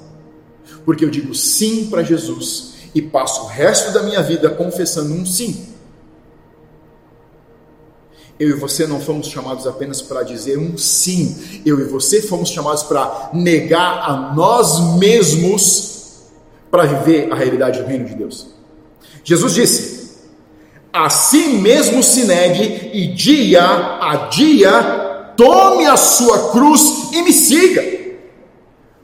Porque 0.85 1.05
eu 1.05 1.11
digo 1.11 1.35
sim 1.35 1.89
para 1.89 2.03
Jesus 2.03 2.75
e 2.95 3.01
passo 3.01 3.45
o 3.45 3.47
resto 3.47 3.93
da 3.93 4.03
minha 4.03 4.23
vida 4.23 4.51
confessando 4.51 5.13
um 5.15 5.25
sim. 5.25 5.69
Eu 8.39 8.51
e 8.51 8.53
você 8.55 8.87
não 8.87 9.01
fomos 9.01 9.29
chamados 9.29 9.67
apenas 9.67 10.03
para 10.03 10.23
dizer 10.23 10.59
um 10.59 10.77
sim. 10.77 11.63
Eu 11.65 11.79
e 11.81 11.85
você 11.85 12.21
fomos 12.21 12.51
chamados 12.51 12.83
para 12.83 13.31
negar 13.33 14.03
a 14.03 14.35
nós 14.35 14.97
mesmos 14.99 15.93
para 16.71 16.85
viver 16.85 17.31
a 17.31 17.37
realidade 17.37 17.81
do 17.81 17.87
reino 17.87 18.07
de 18.07 18.15
Deus. 18.15 18.49
Jesus 19.23 19.55
disse: 19.55 20.02
a 20.93 21.09
si 21.09 21.49
mesmo 21.49 22.03
se 22.03 22.25
negue 22.25 22.91
e 22.93 23.07
dia 23.09 23.63
a 23.63 24.29
dia 24.31 25.33
tome 25.37 25.87
a 25.87 25.97
sua 25.97 26.51
cruz 26.51 27.11
e 27.13 27.23
me 27.23 27.33
siga. 27.33 27.83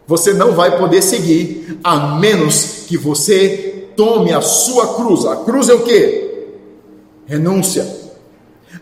Você 0.06 0.32
não 0.32 0.52
vai 0.52 0.78
poder 0.78 1.02
seguir 1.02 1.78
a 1.82 2.16
menos 2.16 2.84
que 2.86 2.96
você 2.96 3.88
tome 3.96 4.32
a 4.32 4.40
sua 4.40 4.94
cruz. 4.94 5.24
A 5.24 5.36
cruz 5.36 5.68
é 5.68 5.74
o 5.74 5.82
que? 5.82 6.46
Renúncia. 7.26 7.86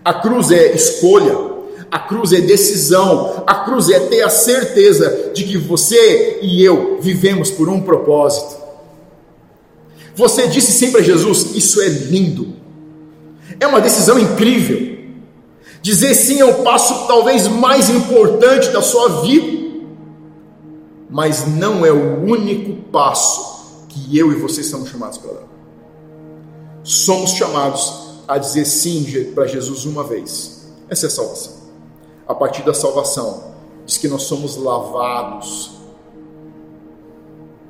A 0.04 0.14
cruz 0.14 0.50
é 0.50 0.74
escolha. 0.74 1.56
A 1.90 1.98
cruz 2.00 2.32
é 2.32 2.40
decisão. 2.40 3.44
A 3.46 3.54
cruz 3.54 3.88
é 3.90 4.00
ter 4.00 4.22
a 4.22 4.30
certeza 4.30 5.30
de 5.34 5.44
que 5.44 5.56
você 5.56 6.40
e 6.42 6.64
eu 6.64 6.98
vivemos 7.00 7.50
por 7.50 7.68
um 7.68 7.80
propósito. 7.80 8.56
Você 10.14 10.46
disse 10.48 10.72
sempre 10.72 11.00
a 11.00 11.04
Jesus: 11.04 11.54
Isso 11.54 11.80
é 11.80 11.88
lindo. 11.88 12.65
É 13.60 13.66
uma 13.66 13.80
decisão 13.80 14.18
incrível. 14.18 14.96
Dizer 15.82 16.14
sim 16.14 16.40
é 16.40 16.44
o 16.44 16.62
passo 16.62 17.06
talvez 17.06 17.46
mais 17.46 17.88
importante 17.88 18.70
da 18.70 18.82
sua 18.82 19.22
vida, 19.22 19.86
mas 21.08 21.46
não 21.46 21.86
é 21.86 21.92
o 21.92 22.24
único 22.24 22.82
passo 22.90 23.86
que 23.88 24.18
eu 24.18 24.32
e 24.32 24.34
você 24.34 24.62
estamos 24.62 24.88
chamados 24.88 25.18
para 25.18 25.32
dar. 25.32 25.46
Somos 26.82 27.30
chamados 27.30 28.06
a 28.26 28.38
dizer 28.38 28.64
sim 28.64 29.32
para 29.34 29.46
Jesus 29.46 29.84
uma 29.84 30.02
vez. 30.02 30.66
Essa 30.88 31.06
é 31.06 31.08
a 31.08 31.10
salvação. 31.10 31.52
A 32.26 32.34
partir 32.34 32.62
da 32.62 32.74
salvação, 32.74 33.54
diz 33.84 33.96
que 33.96 34.08
nós 34.08 34.22
somos 34.24 34.56
lavados 34.56 35.70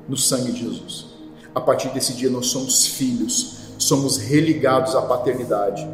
no 0.07 0.17
sangue 0.17 0.51
de 0.51 0.61
Jesus. 0.61 1.07
A 1.53 1.61
partir 1.61 1.89
desse 1.89 2.13
dia 2.13 2.29
nós 2.29 2.47
somos 2.47 2.87
filhos, 2.87 3.56
somos 3.77 4.17
religados 4.17 4.95
à 4.95 5.01
paternidade, 5.01 5.87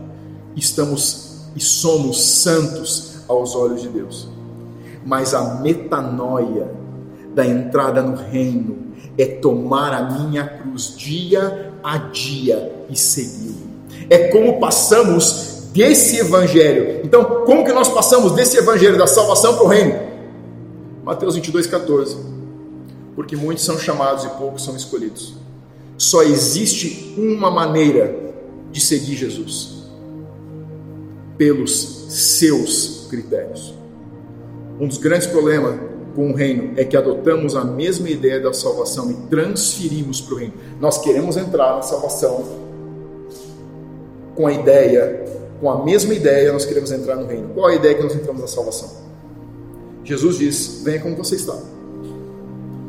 estamos 0.55 1.33
e 1.55 1.59
somos 1.59 2.21
santos 2.21 3.17
aos 3.27 3.55
olhos 3.55 3.81
de 3.81 3.89
Deus. 3.89 4.27
Mas 5.05 5.33
a 5.33 5.55
metanoia 5.55 6.71
da 7.33 7.45
entrada 7.45 8.01
no 8.01 8.15
reino 8.15 8.93
é 9.17 9.25
tomar 9.25 9.93
a 9.93 10.11
minha 10.11 10.47
cruz 10.47 10.95
dia 10.97 11.73
a 11.83 11.97
dia 11.97 12.85
e 12.89 12.95
segui-lo. 12.95 13.73
É 14.09 14.29
como 14.29 14.59
passamos 14.59 15.69
desse 15.73 16.17
evangelho. 16.17 17.01
Então, 17.03 17.23
como 17.45 17.65
que 17.65 17.73
nós 17.73 17.89
passamos 17.89 18.31
desse 18.31 18.57
evangelho 18.57 18.97
da 18.97 19.07
salvação 19.07 19.55
para 19.55 19.63
o 19.63 19.67
reino? 19.67 19.99
Mateus 21.03 21.35
22, 21.35 21.67
14. 21.67 22.17
Porque 23.15 23.35
muitos 23.35 23.65
são 23.65 23.77
chamados 23.77 24.23
e 24.23 24.29
poucos 24.29 24.63
são 24.63 24.75
escolhidos. 24.75 25.33
Só 25.97 26.23
existe 26.23 27.13
uma 27.17 27.51
maneira 27.51 28.15
de 28.71 28.81
seguir 28.81 29.15
Jesus: 29.15 29.89
pelos 31.37 32.05
seus 32.09 33.07
critérios. 33.09 33.73
Um 34.79 34.87
dos 34.87 34.97
grandes 34.97 35.27
problemas 35.27 35.79
com 36.15 36.31
o 36.31 36.35
reino 36.35 36.73
é 36.77 36.83
que 36.83 36.95
adotamos 36.95 37.55
a 37.55 37.63
mesma 37.63 38.09
ideia 38.09 38.39
da 38.39 38.53
salvação 38.53 39.09
e 39.11 39.13
transferimos 39.29 40.21
para 40.21 40.33
o 40.33 40.37
reino. 40.37 40.53
Nós 40.79 40.99
queremos 40.99 41.37
entrar 41.37 41.75
na 41.75 41.81
salvação 41.81 42.63
com 44.35 44.47
a 44.47 44.51
ideia, 44.51 45.25
com 45.59 45.69
a 45.69 45.83
mesma 45.83 46.13
ideia, 46.13 46.51
nós 46.51 46.65
queremos 46.65 46.91
entrar 46.91 47.15
no 47.15 47.25
reino. 47.25 47.49
Qual 47.53 47.67
a 47.67 47.75
ideia 47.75 47.95
que 47.95 48.03
nós 48.03 48.15
entramos 48.15 48.41
na 48.41 48.47
salvação? 48.47 48.89
Jesus 50.03 50.37
diz: 50.37 50.81
venha 50.83 50.99
como 50.99 51.15
você 51.15 51.35
está. 51.35 51.57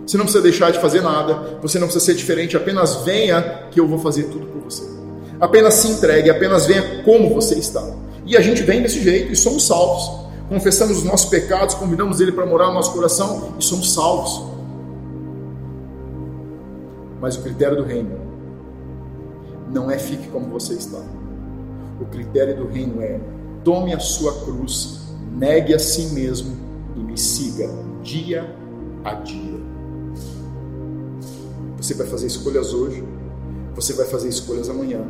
Você 0.06 0.16
não 0.16 0.24
precisa 0.24 0.42
deixar 0.42 0.70
de 0.70 0.80
fazer 0.80 1.00
nada, 1.00 1.58
você 1.62 1.78
não 1.78 1.86
precisa 1.86 2.04
ser 2.04 2.14
diferente, 2.14 2.56
apenas 2.56 2.96
venha 3.04 3.68
que 3.70 3.80
eu 3.80 3.88
vou 3.88 3.98
fazer 3.98 4.24
tudo 4.24 4.46
por 4.46 4.62
você. 4.62 4.82
Apenas 5.40 5.74
se 5.74 5.88
entregue, 5.88 6.30
apenas 6.30 6.66
venha 6.66 7.02
como 7.02 7.32
você 7.32 7.54
está. 7.54 7.82
E 8.26 8.36
a 8.36 8.40
gente 8.40 8.62
vem 8.62 8.82
desse 8.82 9.02
jeito 9.02 9.32
e 9.32 9.36
somos 9.36 9.66
salvos. 9.66 10.24
Confessamos 10.48 10.98
os 10.98 11.04
nossos 11.04 11.28
pecados, 11.30 11.74
convidamos 11.74 12.20
Ele 12.20 12.32
para 12.32 12.46
morar 12.46 12.68
no 12.68 12.74
nosso 12.74 12.92
coração 12.92 13.54
e 13.58 13.64
somos 13.64 13.92
salvos. 13.92 14.44
Mas 17.20 17.36
o 17.36 17.42
critério 17.42 17.76
do 17.76 17.82
reino 17.82 18.18
não 19.70 19.90
é 19.90 19.98
fique 19.98 20.28
como 20.28 20.48
você 20.48 20.74
está. 20.74 21.00
O 22.00 22.04
critério 22.06 22.56
do 22.56 22.66
reino 22.66 23.00
é 23.02 23.18
tome 23.62 23.94
a 23.94 24.00
sua 24.00 24.44
cruz, 24.44 25.00
negue 25.32 25.74
a 25.74 25.78
si 25.78 26.06
mesmo 26.14 26.54
e 26.94 27.00
me 27.00 27.16
siga 27.16 27.68
dia 28.02 28.54
a 29.02 29.14
dia. 29.14 29.73
Você 31.84 31.92
vai 31.92 32.06
fazer 32.06 32.28
escolhas 32.28 32.72
hoje, 32.72 33.04
você 33.74 33.92
vai 33.92 34.06
fazer 34.06 34.30
escolhas 34.30 34.70
amanhã, 34.70 35.04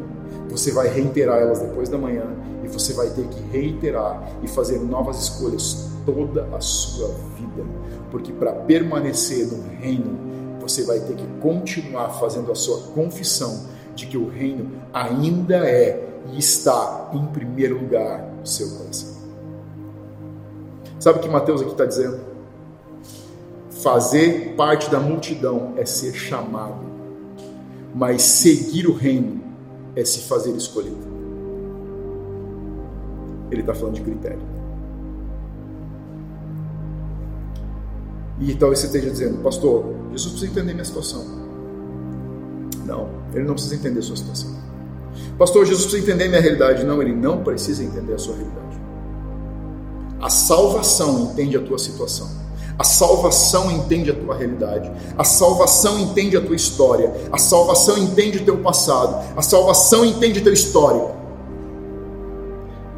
você 0.50 0.72
vai 0.72 0.88
reiterar 0.88 1.38
elas 1.38 1.60
depois 1.60 1.88
da 1.88 1.96
manhã 1.96 2.24
e 2.64 2.66
você 2.66 2.92
vai 2.92 3.10
ter 3.10 3.28
que 3.28 3.40
reiterar 3.56 4.28
e 4.42 4.48
fazer 4.48 4.80
novas 4.80 5.22
escolhas 5.22 5.87
toda 6.04 6.48
a 6.52 6.60
sua 6.60 7.14
vida, 7.38 7.64
porque 8.10 8.32
para 8.32 8.52
permanecer 8.52 9.46
no 9.46 9.62
reino, 9.78 10.18
você 10.60 10.82
vai 10.82 10.98
ter 10.98 11.14
que 11.14 11.24
continuar 11.40 12.08
fazendo 12.18 12.50
a 12.50 12.56
sua 12.56 12.88
confissão 12.92 13.66
de 13.94 14.08
que 14.08 14.18
o 14.18 14.28
reino 14.28 14.72
ainda 14.92 15.58
é 15.58 16.04
e 16.32 16.40
está 16.40 17.08
em 17.14 17.24
primeiro 17.26 17.78
lugar 17.78 18.34
no 18.40 18.44
seu 18.44 18.68
coração. 18.70 19.14
Sabe 20.98 21.20
o 21.20 21.22
que 21.22 21.28
Mateus 21.28 21.60
aqui 21.60 21.70
está 21.70 21.84
dizendo? 21.84 22.34
Fazer 23.85 24.55
parte 24.57 24.90
da 24.90 24.99
multidão 24.99 25.75
é 25.77 25.85
ser 25.85 26.14
chamado, 26.14 26.87
mas 27.94 28.23
seguir 28.23 28.87
o 28.87 28.94
reino 28.94 29.42
é 29.94 30.03
se 30.07 30.20
fazer 30.20 30.53
escolhido. 30.53 30.97
Ele 33.51 33.61
está 33.61 33.75
falando 33.75 33.97
de 33.97 34.01
critério. 34.01 34.40
E 38.40 38.55
talvez 38.55 38.79
você 38.79 38.87
esteja 38.87 39.11
dizendo, 39.11 39.42
pastor, 39.42 39.85
Jesus 40.12 40.33
precisa 40.33 40.51
entender 40.51 40.73
minha 40.73 40.85
situação. 40.87 41.23
Não, 42.87 43.11
ele 43.35 43.44
não 43.44 43.53
precisa 43.53 43.75
entender 43.75 43.99
a 43.99 44.03
sua 44.03 44.16
situação. 44.16 44.51
Pastor, 45.37 45.66
Jesus 45.66 45.85
precisa 45.85 46.11
entender 46.11 46.31
minha 46.31 46.40
realidade. 46.40 46.85
Não, 46.87 47.03
ele 47.03 47.14
não 47.14 47.44
precisa 47.44 47.85
entender 47.85 48.14
a 48.14 48.18
sua 48.18 48.35
realidade. 48.35 48.81
A 50.23 50.31
salvação 50.31 51.33
entende 51.33 51.59
a 51.59 51.61
tua 51.61 51.79
situação. 51.79 52.43
A 52.78 52.84
salvação 52.84 53.70
entende 53.70 54.10
a 54.10 54.14
tua 54.14 54.34
realidade. 54.34 54.90
A 55.16 55.24
salvação 55.24 55.98
entende 55.98 56.37
a 56.37 56.40
tua 56.40 56.56
história. 56.56 57.12
A 57.30 57.38
salvação 57.38 57.96
entende 57.98 58.38
o 58.38 58.44
teu 58.44 58.58
passado. 58.58 59.24
A 59.37 59.42
salvação 59.42 60.04
entende 60.04 60.40
o 60.40 60.42
teu 60.42 60.52
histórico. 60.52 61.12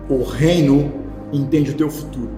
O 0.09 0.23
reino 0.23 0.93
entende 1.33 1.73
o 1.73 1.75
teu 1.75 1.91
futuro. 1.91 2.36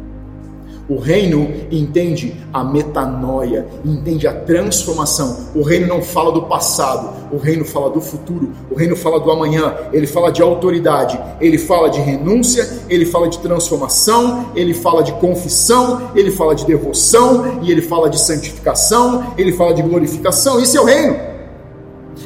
O 0.88 0.98
reino 0.98 1.53
entende 1.70 2.35
a 2.51 2.64
metanoia, 2.64 3.66
entende 3.85 4.27
a 4.27 4.33
transformação. 4.33 5.51
O 5.55 5.62
reino 5.62 5.87
não 5.87 6.01
fala 6.01 6.33
do 6.33 6.44
passado, 6.44 7.29
o 7.31 7.37
reino 7.37 7.62
fala 7.62 7.90
do 7.90 8.01
futuro, 8.01 8.53
o 8.70 8.74
reino 8.74 8.96
fala 8.96 9.20
do 9.20 9.31
amanhã, 9.31 9.77
ele 9.92 10.07
fala 10.07 10.33
de 10.33 10.40
autoridade, 10.40 11.20
ele 11.42 11.59
fala 11.59 11.90
de 11.90 12.01
renúncia, 12.01 12.66
ele 12.88 13.05
fala 13.05 13.29
de 13.29 13.38
transformação, 13.38 14.46
ele 14.57 14.72
fala 14.72 15.03
de 15.03 15.12
confissão, 15.12 16.11
ele 16.14 16.31
fala 16.31 16.55
de 16.55 16.64
devoção 16.64 17.61
e 17.62 17.70
ele 17.70 17.83
fala 17.83 18.09
de 18.09 18.18
santificação, 18.18 19.35
ele 19.37 19.53
fala 19.53 19.74
de 19.74 19.83
glorificação. 19.83 20.59
Isso 20.59 20.79
é 20.79 20.81
o 20.81 20.85
reino. 20.85 21.16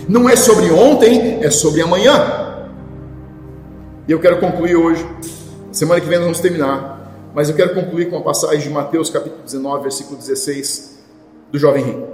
Não 0.09 0.29
é 0.29 0.37
sobre 0.37 0.71
ontem, 0.71 1.43
é 1.43 1.51
sobre 1.51 1.83
amanhã. 1.83 2.69
E 4.07 4.13
eu 4.13 4.21
quero 4.21 4.39
concluir 4.39 4.77
hoje. 4.77 5.05
Semana 5.73 6.01
que 6.01 6.07
vem 6.07 6.19
nós 6.19 6.27
vamos 6.27 6.41
terminar 6.41 7.02
mas 7.35 7.49
eu 7.49 7.55
quero 7.55 7.75
concluir 7.75 8.11
com 8.11 8.19
a 8.19 8.23
passagem 8.23 8.61
de 8.61 8.71
Mateus 8.71 9.09
capítulo 9.09 9.43
19, 9.43 9.83
versículo 9.83 10.17
16, 10.17 10.99
do 11.51 11.59
jovem 11.59 11.85
rico. 11.85 12.09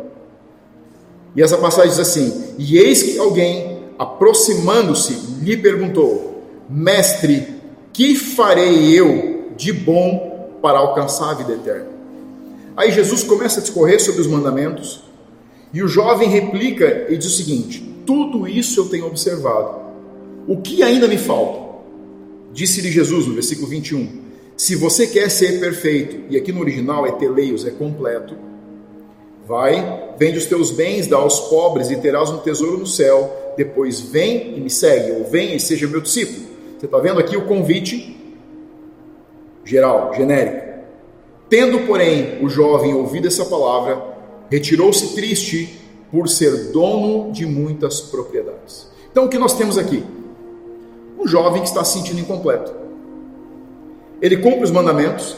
E 1.35 1.42
essa 1.42 1.59
passagem 1.59 1.90
diz 1.90 1.98
assim: 1.98 2.54
E 2.57 2.78
eis 2.78 3.02
que 3.02 3.18
alguém, 3.18 3.83
aproximando-se, 3.98 5.14
lhe 5.42 5.57
perguntou: 5.57 6.42
Mestre, 6.68 7.57
que 7.92 8.14
farei 8.14 8.92
eu 8.92 9.52
de 9.57 9.72
bom 9.72 10.59
para 10.62 10.78
alcançar 10.78 11.31
a 11.31 11.35
vida 11.35 11.52
eterna? 11.52 11.88
Aí 12.76 12.92
Jesus 12.92 13.24
começa 13.24 13.59
a 13.59 13.62
discorrer 13.62 14.00
sobre 14.00 14.20
os 14.20 14.28
mandamentos, 14.28 15.02
e 15.72 15.83
o 15.83 15.88
jovem 15.88 16.28
replica 16.28 17.07
e 17.09 17.16
diz 17.16 17.26
o 17.26 17.37
seguinte: 17.37 18.02
Tudo 18.07 18.46
isso 18.46 18.81
eu 18.81 18.88
tenho 18.88 19.07
observado. 19.07 19.88
O 20.46 20.59
que 20.59 20.83
ainda 20.83 21.09
me 21.09 21.18
falta? 21.18 21.66
Disse-lhe 22.52 22.90
Jesus 22.90 23.26
no 23.26 23.35
versículo 23.35 23.66
21 23.66 24.28
se 24.59 24.75
você 24.75 25.07
quer 25.07 25.31
ser 25.31 25.61
perfeito, 25.61 26.25
e 26.29 26.37
aqui 26.37 26.51
no 26.51 26.61
original 26.61 27.07
é 27.07 27.12
teleios, 27.12 27.64
é 27.64 27.71
completo, 27.71 28.35
vai, 29.47 30.14
vende 30.18 30.37
os 30.37 30.47
teus 30.47 30.73
bens, 30.73 31.07
dá 31.07 31.16
aos 31.16 31.38
pobres 31.42 31.92
e 31.92 31.97
terás 31.97 32.29
um 32.29 32.38
tesouro 32.38 32.79
no 32.79 32.87
céu. 32.87 33.55
Depois 33.57 34.01
vem 34.01 34.57
e 34.57 34.61
me 34.61 34.68
segue, 34.68 35.12
ou 35.12 35.25
vem 35.31 35.55
e 35.55 35.61
seja 35.61 35.87
meu 35.87 36.01
discípulo. 36.01 36.44
Você 36.77 36.87
está 36.87 36.99
vendo 36.99 37.21
aqui 37.21 37.37
o 37.37 37.47
convite 37.47 38.18
geral, 39.64 40.12
genérico. 40.12 40.66
Tendo, 41.49 41.87
porém, 41.87 42.44
o 42.44 42.49
jovem 42.49 42.94
ouvido 42.94 43.29
essa 43.29 43.44
palavra, 43.44 44.03
retirou-se 44.51 45.14
triste 45.14 45.79
por 46.11 46.29
ser 46.29 46.73
dono 46.73 47.31
de 47.31 47.47
muitas 47.47 48.01
propriedades. 48.01 48.88
Então, 49.09 49.27
o 49.27 49.29
que 49.29 49.38
nós 49.38 49.55
temos 49.55 49.79
aqui? 49.79 50.03
Um 51.16 51.29
jovem 51.29 51.62
que 51.62 51.68
está 51.68 51.85
se 51.85 51.97
sentindo 51.97 52.18
incompleto 52.18 52.88
ele 54.20 54.38
cumpre 54.38 54.64
os 54.64 54.70
mandamentos, 54.70 55.37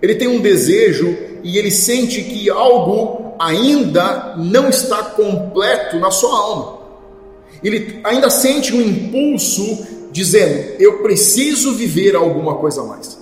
ele 0.00 0.14
tem 0.14 0.28
um 0.28 0.40
desejo 0.40 1.16
e 1.42 1.58
ele 1.58 1.70
sente 1.70 2.22
que 2.22 2.50
algo 2.50 3.34
ainda 3.38 4.34
não 4.36 4.68
está 4.68 5.02
completo 5.02 5.98
na 5.98 6.10
sua 6.10 6.36
alma. 6.38 6.78
Ele 7.62 8.00
ainda 8.04 8.28
sente 8.30 8.74
um 8.74 8.80
impulso 8.80 9.86
dizendo: 10.12 10.74
Eu 10.78 10.98
preciso 11.02 11.72
viver 11.74 12.14
alguma 12.14 12.56
coisa 12.56 12.82
a 12.82 12.84
mais. 12.84 13.18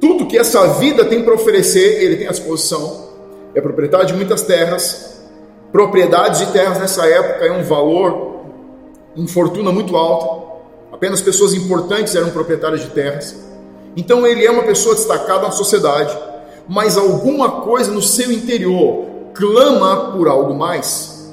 Tudo 0.00 0.26
que 0.26 0.38
essa 0.38 0.66
vida 0.74 1.04
tem 1.04 1.22
para 1.22 1.34
oferecer, 1.34 2.02
ele 2.02 2.16
tem 2.16 2.26
à 2.26 2.30
disposição. 2.30 3.10
É 3.54 3.60
proprietário 3.60 4.06
de 4.06 4.14
muitas 4.14 4.42
terras. 4.42 5.20
Propriedades 5.70 6.40
de 6.40 6.52
terras 6.52 6.78
nessa 6.78 7.06
época 7.06 7.46
é 7.46 7.52
um 7.52 7.62
valor 7.62 8.42
em 9.16 9.26
fortuna 9.26 9.70
muito 9.70 9.96
alta. 9.96 10.52
Apenas 10.92 11.22
pessoas 11.22 11.54
importantes 11.54 12.14
eram 12.14 12.30
proprietárias 12.30 12.80
de 12.80 12.90
terras. 12.90 13.51
Então 13.96 14.26
ele 14.26 14.44
é 14.44 14.50
uma 14.50 14.62
pessoa 14.62 14.94
destacada 14.94 15.42
na 15.42 15.50
sociedade, 15.50 16.16
mas 16.68 16.96
alguma 16.96 17.62
coisa 17.62 17.90
no 17.90 18.02
seu 18.02 18.32
interior 18.32 19.06
clama 19.34 20.12
por 20.12 20.28
algo 20.28 20.54
mais. 20.54 21.30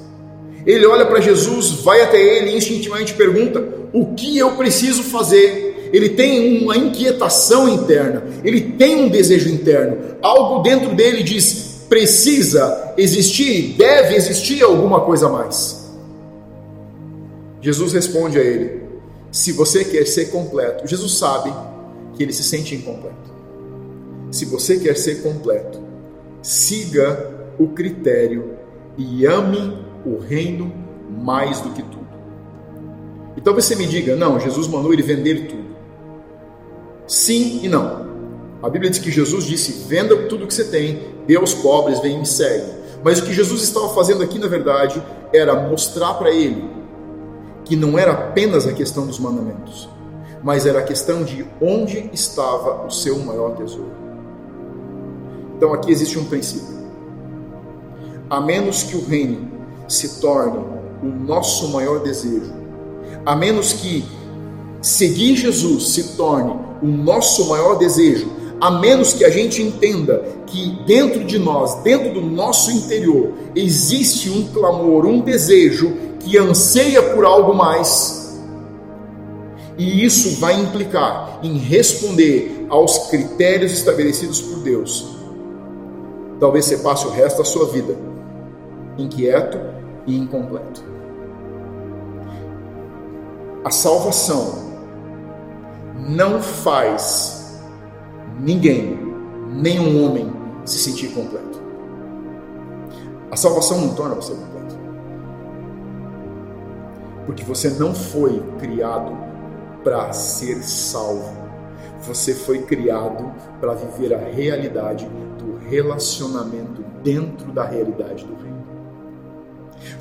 Ele 0.65 0.85
olha 0.85 1.05
para 1.05 1.21
Jesus, 1.21 1.71
vai 1.83 2.01
até 2.01 2.21
ele 2.21 2.51
e 2.51 2.57
instintivamente 2.57 3.13
pergunta: 3.13 3.63
O 3.93 4.13
que 4.13 4.37
eu 4.37 4.51
preciso 4.51 5.03
fazer? 5.03 5.89
Ele 5.91 6.09
tem 6.09 6.61
uma 6.63 6.77
inquietação 6.77 7.67
interna, 7.67 8.23
ele 8.43 8.61
tem 8.61 8.97
um 8.97 9.09
desejo 9.09 9.49
interno, 9.49 10.17
algo 10.21 10.61
dentro 10.61 10.93
dele 10.93 11.23
diz: 11.23 11.85
precisa 11.89 12.93
existir, 12.97 13.75
deve 13.77 14.15
existir 14.15 14.61
alguma 14.61 15.01
coisa 15.01 15.27
mais. 15.27 15.89
Jesus 17.61 17.93
responde 17.93 18.37
a 18.37 18.41
ele: 18.41 18.83
se 19.31 19.51
você 19.51 19.83
quer 19.83 20.05
ser 20.05 20.25
completo, 20.25 20.87
Jesus 20.87 21.17
sabe 21.17 21.51
que 22.19 22.23
ele 22.23 22.33
se 22.33 22.43
sente 22.43 22.75
incompleto. 22.75 23.31
Se 24.29 24.43
você 24.43 24.77
quer 24.77 24.97
ser 24.97 25.23
completo, 25.23 25.79
siga 26.41 27.33
o 27.57 27.69
critério 27.69 28.55
e 28.97 29.25
ame 29.25 29.77
o 30.05 30.17
reino 30.17 30.69
mais 31.23 31.61
do 31.61 31.69
que 31.69 31.81
tudo. 31.81 32.09
E 33.37 33.41
talvez 33.41 33.63
você 33.63 33.75
me 33.77 33.87
diga: 33.87 34.17
não, 34.17 34.37
Jesus 34.37 34.67
mandou 34.67 34.91
ele 34.91 35.01
vender 35.01 35.47
tudo. 35.47 35.69
Sim 37.07 37.61
e 37.63 37.69
não. 37.69 38.09
A 38.61 38.69
Bíblia 38.69 38.91
diz 38.91 38.99
que 38.99 39.09
Jesus 39.09 39.45
disse: 39.45 39.87
venda 39.87 40.13
tudo 40.27 40.45
que 40.45 40.53
você 40.53 40.65
tem, 40.65 40.99
dê 41.25 41.37
aos 41.37 41.53
pobres, 41.53 42.01
vem 42.01 42.17
e 42.17 42.19
me 42.19 42.25
segue. 42.25 42.69
Mas 43.01 43.19
o 43.19 43.23
que 43.23 43.33
Jesus 43.33 43.63
estava 43.63 43.87
fazendo 43.95 44.21
aqui, 44.21 44.37
na 44.37 44.47
verdade, 44.47 45.01
era 45.33 45.55
mostrar 45.55 46.15
para 46.15 46.31
ele 46.31 46.69
que 47.63 47.77
não 47.77 47.97
era 47.97 48.11
apenas 48.11 48.67
a 48.67 48.73
questão 48.73 49.07
dos 49.07 49.19
mandamentos, 49.19 49.87
mas 50.43 50.65
era 50.65 50.79
a 50.79 50.83
questão 50.83 51.23
de 51.23 51.45
onde 51.61 52.09
estava 52.13 52.85
o 52.85 52.89
seu 52.89 53.19
maior 53.19 53.55
tesouro. 53.55 53.91
Então 55.57 55.73
aqui 55.73 55.91
existe 55.91 56.17
um 56.17 56.25
princípio. 56.25 56.79
A 58.29 58.39
menos 58.39 58.83
que 58.83 58.95
o 58.95 59.05
reino 59.05 59.49
se 59.87 60.21
torne 60.21 60.63
o 61.03 61.07
nosso 61.07 61.69
maior 61.69 61.99
desejo, 61.99 62.53
a 63.25 63.35
menos 63.35 63.73
que 63.73 64.05
seguir 64.81 65.35
Jesus 65.35 65.89
se 65.89 66.15
torne 66.15 66.53
o 66.81 66.87
nosso 66.87 67.49
maior 67.49 67.77
desejo, 67.77 68.31
a 68.61 68.71
menos 68.71 69.13
que 69.13 69.23
a 69.23 69.29
gente 69.29 69.61
entenda 69.61 70.23
que 70.45 70.77
dentro 70.85 71.23
de 71.23 71.39
nós, 71.39 71.75
dentro 71.83 72.13
do 72.13 72.21
nosso 72.21 72.71
interior, 72.71 73.31
existe 73.55 74.29
um 74.29 74.47
clamor, 74.47 75.05
um 75.05 75.21
desejo 75.21 75.93
que 76.19 76.37
anseia 76.37 77.01
por 77.01 77.25
algo 77.25 77.53
mais. 77.53 78.18
E 79.79 80.03
isso 80.03 80.41
vai 80.41 80.59
implicar 80.59 81.39
em 81.41 81.57
responder 81.57 82.65
aos 82.67 83.07
critérios 83.09 83.71
estabelecidos 83.71 84.41
por 84.41 84.59
Deus. 84.59 85.17
Talvez 86.37 86.65
você 86.65 86.79
passe 86.79 87.07
o 87.07 87.09
resto 87.09 87.37
da 87.37 87.45
sua 87.45 87.65
vida 87.67 87.95
inquieto 88.97 89.57
e 90.05 90.17
incompleto. 90.17 90.83
A 93.63 93.71
salvação 93.71 94.73
não 95.97 96.43
faz 96.43 97.61
ninguém, 98.37 98.99
nenhum 99.47 100.03
homem 100.03 100.29
se 100.65 100.77
sentir 100.77 101.07
completo. 101.13 101.57
A 103.31 103.37
salvação 103.37 103.79
não 103.79 103.95
torna 103.95 104.15
você 104.15 104.33
completo. 104.33 104.77
Porque 107.25 107.45
você 107.45 107.69
não 107.69 107.95
foi 107.95 108.43
criado 108.59 109.28
para 109.83 110.11
ser 110.13 110.63
salvo. 110.63 111.49
Você 112.07 112.33
foi 112.33 112.59
criado 112.63 113.31
para 113.59 113.73
viver 113.73 114.13
a 114.13 114.17
realidade 114.17 115.05
do 115.37 115.57
relacionamento 115.69 116.83
dentro 117.03 117.51
da 117.51 117.63
realidade 117.63 118.25
do 118.25 118.35
reino. 118.35 118.49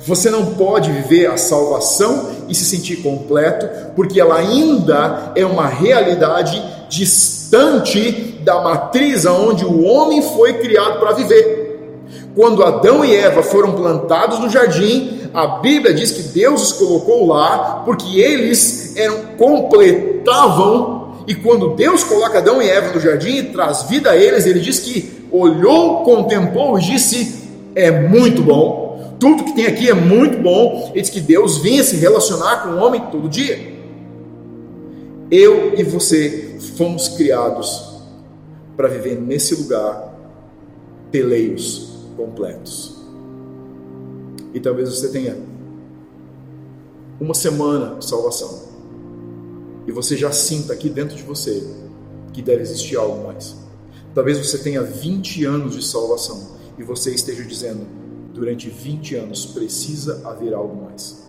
Você 0.05 0.29
não 0.29 0.53
pode 0.55 0.91
viver 0.91 1.27
a 1.27 1.37
salvação 1.37 2.29
e 2.47 2.55
se 2.55 2.65
sentir 2.65 2.97
completo, 2.97 3.93
porque 3.95 4.19
ela 4.19 4.37
ainda 4.37 5.31
é 5.35 5.45
uma 5.45 5.67
realidade 5.67 6.61
distante 6.89 8.39
da 8.43 8.61
matriz 8.61 9.25
aonde 9.25 9.65
o 9.65 9.83
homem 9.83 10.21
foi 10.21 10.53
criado 10.53 10.99
para 10.99 11.13
viver. 11.13 11.59
Quando 12.35 12.63
Adão 12.63 13.03
e 13.03 13.15
Eva 13.15 13.43
foram 13.43 13.73
plantados 13.73 14.39
no 14.39 14.49
jardim, 14.49 15.18
a 15.33 15.59
Bíblia 15.59 15.93
diz 15.93 16.11
que 16.11 16.23
Deus 16.23 16.71
os 16.71 16.73
colocou 16.73 17.27
lá 17.27 17.83
porque 17.85 18.19
eles 18.19 18.95
eram 18.95 19.21
completavam 19.37 20.99
e 21.29 21.35
quando 21.35 21.75
Deus 21.75 22.03
coloca 22.03 22.39
Adão 22.39 22.59
e 22.59 22.67
Eva 22.67 22.91
no 22.91 22.99
jardim 22.99 23.37
e 23.37 23.43
traz 23.43 23.83
vida 23.83 24.09
a 24.09 24.17
eles, 24.17 24.47
ele 24.47 24.59
diz 24.59 24.79
que 24.79 25.27
olhou, 25.31 26.03
contemplou 26.03 26.79
e 26.79 26.81
disse: 26.81 27.47
é 27.75 27.91
muito 27.91 28.41
bom. 28.41 29.15
Tudo 29.19 29.43
que 29.43 29.53
tem 29.53 29.67
aqui 29.67 29.87
é 29.87 29.93
muito 29.93 30.41
bom. 30.41 30.89
Ele 30.91 31.01
diz 31.01 31.11
que 31.11 31.21
Deus 31.21 31.59
vinha 31.59 31.83
se 31.83 31.97
relacionar 31.97 32.63
com 32.63 32.69
o 32.69 32.77
homem 32.79 33.01
todo 33.11 33.29
dia. 33.29 33.77
Eu 35.29 35.75
e 35.77 35.83
você 35.83 36.57
fomos 36.75 37.09
criados 37.09 38.01
para 38.75 38.87
viver 38.87 39.19
nesse 39.21 39.53
lugar 39.53 40.15
peleios 41.11 41.89
completos. 42.17 42.98
E 44.53 44.59
talvez 44.59 44.89
você 44.89 45.09
tenha 45.09 45.37
uma 47.19 47.33
semana 47.33 47.95
de 47.95 48.05
salvação 48.05 48.69
e 49.85 49.91
você 49.91 50.15
já 50.15 50.31
sinta 50.31 50.73
aqui 50.73 50.89
dentro 50.89 51.15
de 51.15 51.23
você 51.23 51.67
que 52.33 52.41
deve 52.41 52.61
existir 52.61 52.95
algo 52.95 53.25
mais. 53.25 53.55
Talvez 54.13 54.37
você 54.37 54.57
tenha 54.57 54.81
20 54.81 55.45
anos 55.45 55.75
de 55.75 55.85
salvação 55.85 56.57
e 56.77 56.83
você 56.83 57.13
esteja 57.13 57.43
dizendo: 57.43 57.85
durante 58.33 58.69
20 58.69 59.15
anos 59.15 59.45
precisa 59.45 60.27
haver 60.27 60.53
algo 60.53 60.83
mais. 60.85 61.28